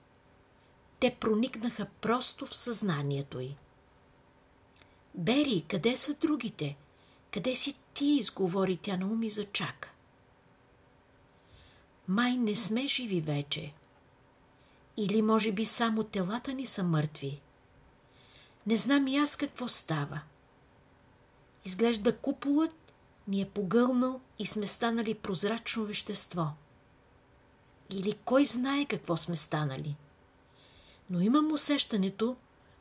[0.99, 3.55] Те проникнаха просто в съзнанието й.
[5.15, 6.77] Бери, къде са другите?
[7.31, 9.89] Къде си ти, изговори тя на уми за чака.
[12.07, 13.73] Май не сме живи вече.
[14.97, 17.41] Или може би само телата ни са мъртви.
[18.67, 20.21] Не знам и аз какво става.
[21.65, 22.93] Изглежда куполът
[23.27, 26.47] ни е погълнал и сме станали прозрачно вещество.
[27.89, 29.95] Или кой знае какво сме станали.
[31.09, 32.35] Но имам усещането,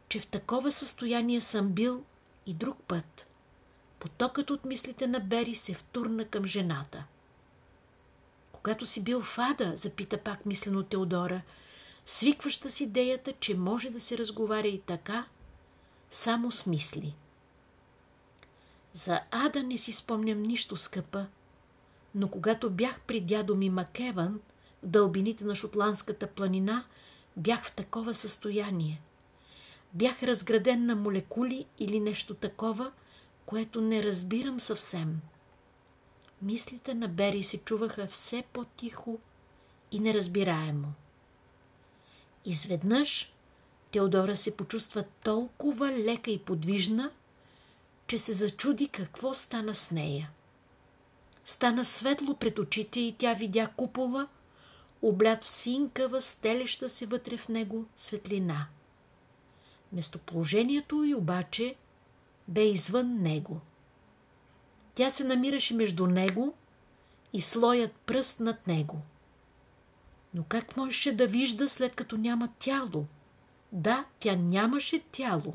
[0.08, 2.04] че в такова състояние съм бил
[2.46, 3.26] и друг път.
[3.98, 7.04] Потокът от мислите на Бери се втурна към жената.
[8.52, 11.42] Когато си бил фада, запита пак мислено Теодора,
[12.06, 15.26] свикваща с идеята, че може да се разговаря и така,
[16.10, 17.14] само с мисли.
[18.92, 21.26] За Ада не си спомням нищо, скъпа,
[22.14, 24.40] но когато бях при дядо ми Макеван,
[24.82, 26.84] в дълбините на Шотландската планина,
[27.36, 29.02] бях в такова състояние.
[29.94, 32.92] Бях разграден на молекули или нещо такова,
[33.46, 35.20] което не разбирам съвсем.
[36.42, 39.18] Мислите на Бери се чуваха все по-тихо
[39.92, 40.92] и неразбираемо.
[42.44, 43.32] Изведнъж
[43.90, 47.10] Теодора се почувства толкова лека и подвижна,
[48.06, 50.30] че се зачуди какво стана с нея.
[51.44, 54.26] Стана светло пред очите и тя видя купола,
[55.08, 58.66] облят в синкава, стелеща се вътре в него светлина.
[59.92, 61.74] Местоположението й обаче
[62.48, 63.60] бе извън него.
[64.94, 66.54] Тя се намираше между него
[67.32, 68.96] и слоят пръст над него.
[70.34, 73.06] Но как можеше да вижда след като няма тяло?
[73.72, 75.54] Да, тя нямаше тяло.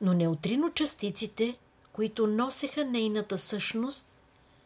[0.00, 1.56] Но неутрино частиците,
[1.92, 4.12] които носеха нейната същност,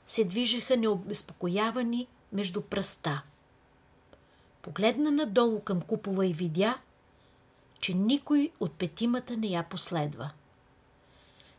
[0.07, 3.22] се движеха необезпокоявани между пръста.
[4.63, 6.77] Погледна надолу към купола и видя,
[7.81, 10.31] че никой от петимата не я последва.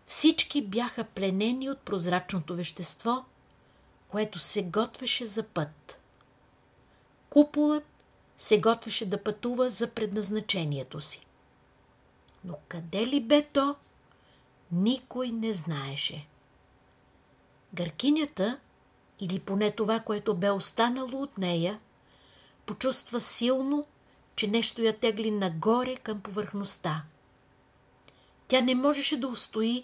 [0.07, 3.25] Всички бяха пленени от прозрачното вещество,
[4.07, 5.99] което се готвеше за път.
[7.29, 7.85] Куполът
[8.37, 11.27] се готвеше да пътува за предназначението си.
[12.45, 13.75] Но къде ли бе то,
[14.71, 16.27] никой не знаеше.
[17.73, 18.59] Гъркинята,
[19.19, 21.79] или поне това, което бе останало от нея,
[22.71, 23.85] почувства силно,
[24.35, 27.03] че нещо я тегли нагоре към повърхността.
[28.47, 29.83] Тя не можеше да устои,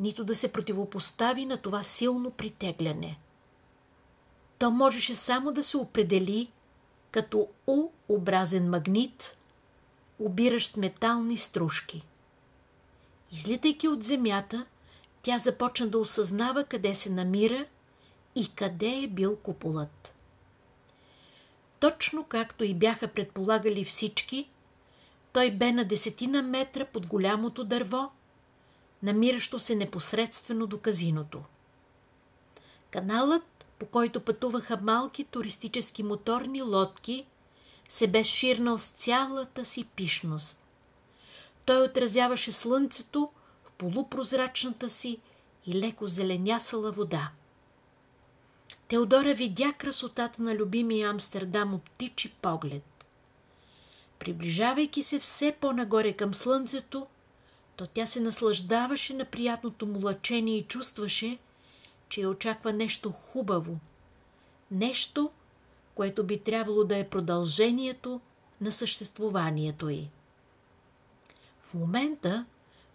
[0.00, 3.18] нито да се противопостави на това силно притегляне.
[4.58, 6.48] То можеше само да се определи
[7.10, 9.36] като У-образен магнит,
[10.18, 12.06] обиращ метални стружки.
[13.32, 14.66] Излитайки от земята,
[15.22, 17.66] тя започна да осъзнава къде се намира
[18.34, 20.15] и къде е бил куполът.
[21.80, 24.50] Точно както и бяха предполагали всички,
[25.32, 28.10] той бе на десетина метра под голямото дърво,
[29.02, 31.42] намиращо се непосредствено до казиното.
[32.90, 37.26] Каналът по който пътуваха малки туристически моторни лодки,
[37.88, 40.62] се бе ширнал с цялата си пишност.
[41.64, 43.28] Той отразяваше слънцето
[43.64, 45.18] в полупрозрачната си
[45.66, 47.30] и леко зеленясала вода.
[48.88, 53.04] Теодора видя красотата на любимия Амстердам от птичи поглед.
[54.18, 57.06] Приближавайки се все по-нагоре към слънцето,
[57.76, 61.38] то тя се наслаждаваше на приятното му лъчение и чувстваше,
[62.08, 63.78] че я очаква нещо хубаво.
[64.70, 65.30] Нещо,
[65.94, 68.20] което би трябвало да е продължението
[68.60, 70.08] на съществуванието й.
[71.60, 72.46] В момента,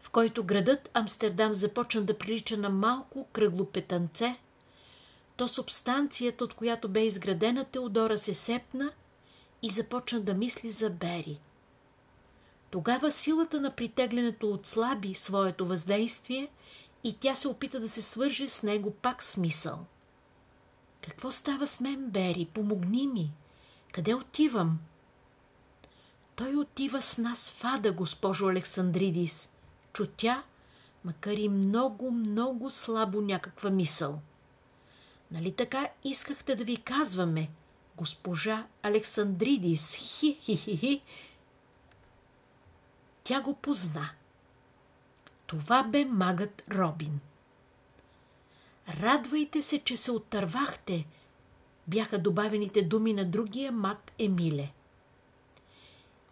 [0.01, 4.37] в който градът Амстердам започна да прилича на малко кръгло петънце,
[5.37, 8.91] то субстанцията, от която бе изградена Теодора, се сепна
[9.61, 11.39] и започна да мисли за Бери.
[12.69, 16.47] Тогава силата на притеглянето отслаби своето въздействие–
[17.03, 19.85] и тя се опита да се свърже с него пак смисъл.
[21.01, 22.45] Какво става с мен, Бери?
[22.45, 23.31] Помогни ми.
[23.93, 24.79] Къде отивам?
[26.35, 29.49] Той отива с нас в Ада, госпожо Александридис.
[29.93, 30.43] Чу тя,
[31.05, 34.21] макар и много, много слабо някаква мисъл.
[35.31, 37.49] Нали така искахте да ви казваме,
[37.97, 41.01] госпожа Александридис, хи-хи-хи-хи?
[43.23, 44.09] Тя го позна.
[45.47, 47.19] Това бе магът Робин.
[48.89, 51.05] Радвайте се, че се отървахте,
[51.87, 54.71] бяха добавените думи на другия маг Емиле.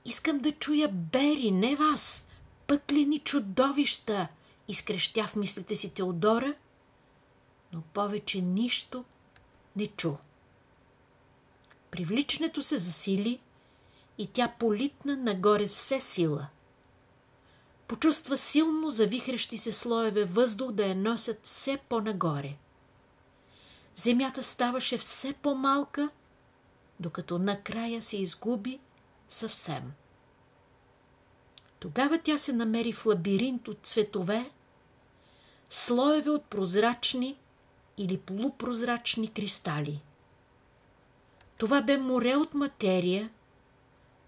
[0.05, 2.27] Искам да чуя Бери, не вас,
[2.67, 4.27] пъклени чудовища,
[4.67, 6.53] изкрещя в мислите си Теодора,
[7.73, 9.05] но повече нищо
[9.75, 10.13] не чу.
[11.91, 13.39] Привличането се засили
[14.17, 16.47] и тя политна нагоре все сила.
[17.87, 22.55] Почувства силно завихрещи се слоеве въздух да я носят все по-нагоре.
[23.95, 26.09] Земята ставаше все по-малка,
[26.99, 28.79] докато накрая се изгуби
[29.27, 29.93] съвсем.
[31.79, 34.51] Тогава тя се намери в лабиринт от цветове,
[35.69, 37.37] слоеве от прозрачни
[37.99, 40.01] или полупрозрачни кристали.
[41.57, 43.29] Това бе море от материя,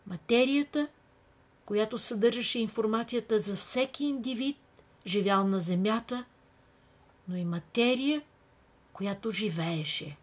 [0.07, 0.87] материята,
[1.65, 4.57] която съдържаше информацията за всеки индивид,
[5.05, 6.25] живял на Земята,
[7.27, 8.21] но и материя,
[8.93, 10.17] която живееше.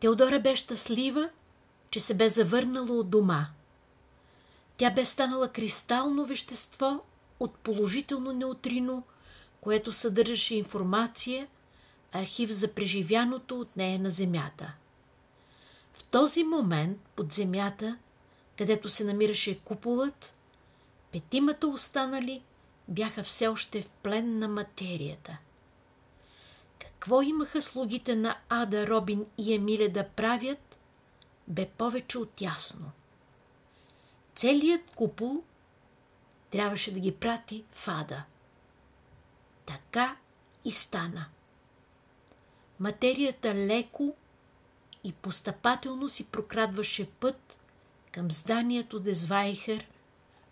[0.00, 1.30] Теодора бе щастлива,
[1.90, 3.46] че се бе завърнала от дома.
[4.76, 7.00] Тя бе станала кристално вещество
[7.40, 9.02] от положително неутрино,
[9.60, 11.46] което съдържаше информация,
[12.12, 14.72] архив за преживяното от нея на Земята.
[15.92, 17.98] В този момент под земята,
[18.58, 20.34] където се намираше куполът,
[21.12, 22.42] петимата останали
[22.88, 25.38] бяха все още в плен на материята.
[26.78, 30.76] Какво имаха слугите на Ада, Робин и Емиле да правят,
[31.48, 32.90] бе повече от ясно.
[34.34, 35.42] Целият купол
[36.50, 38.22] трябваше да ги прати в Ада.
[39.66, 40.16] Така
[40.64, 41.26] и стана.
[42.80, 44.16] Материята леко
[45.04, 47.58] и постъпателно си прокрадваше път
[48.12, 49.86] към зданието Дезвайхер,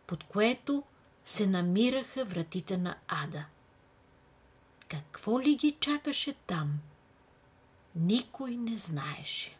[0.07, 0.83] под което
[1.24, 3.45] се намираха вратите на Ада.
[4.89, 6.79] Какво ли ги чакаше там?
[7.97, 9.58] Никой не знаеше.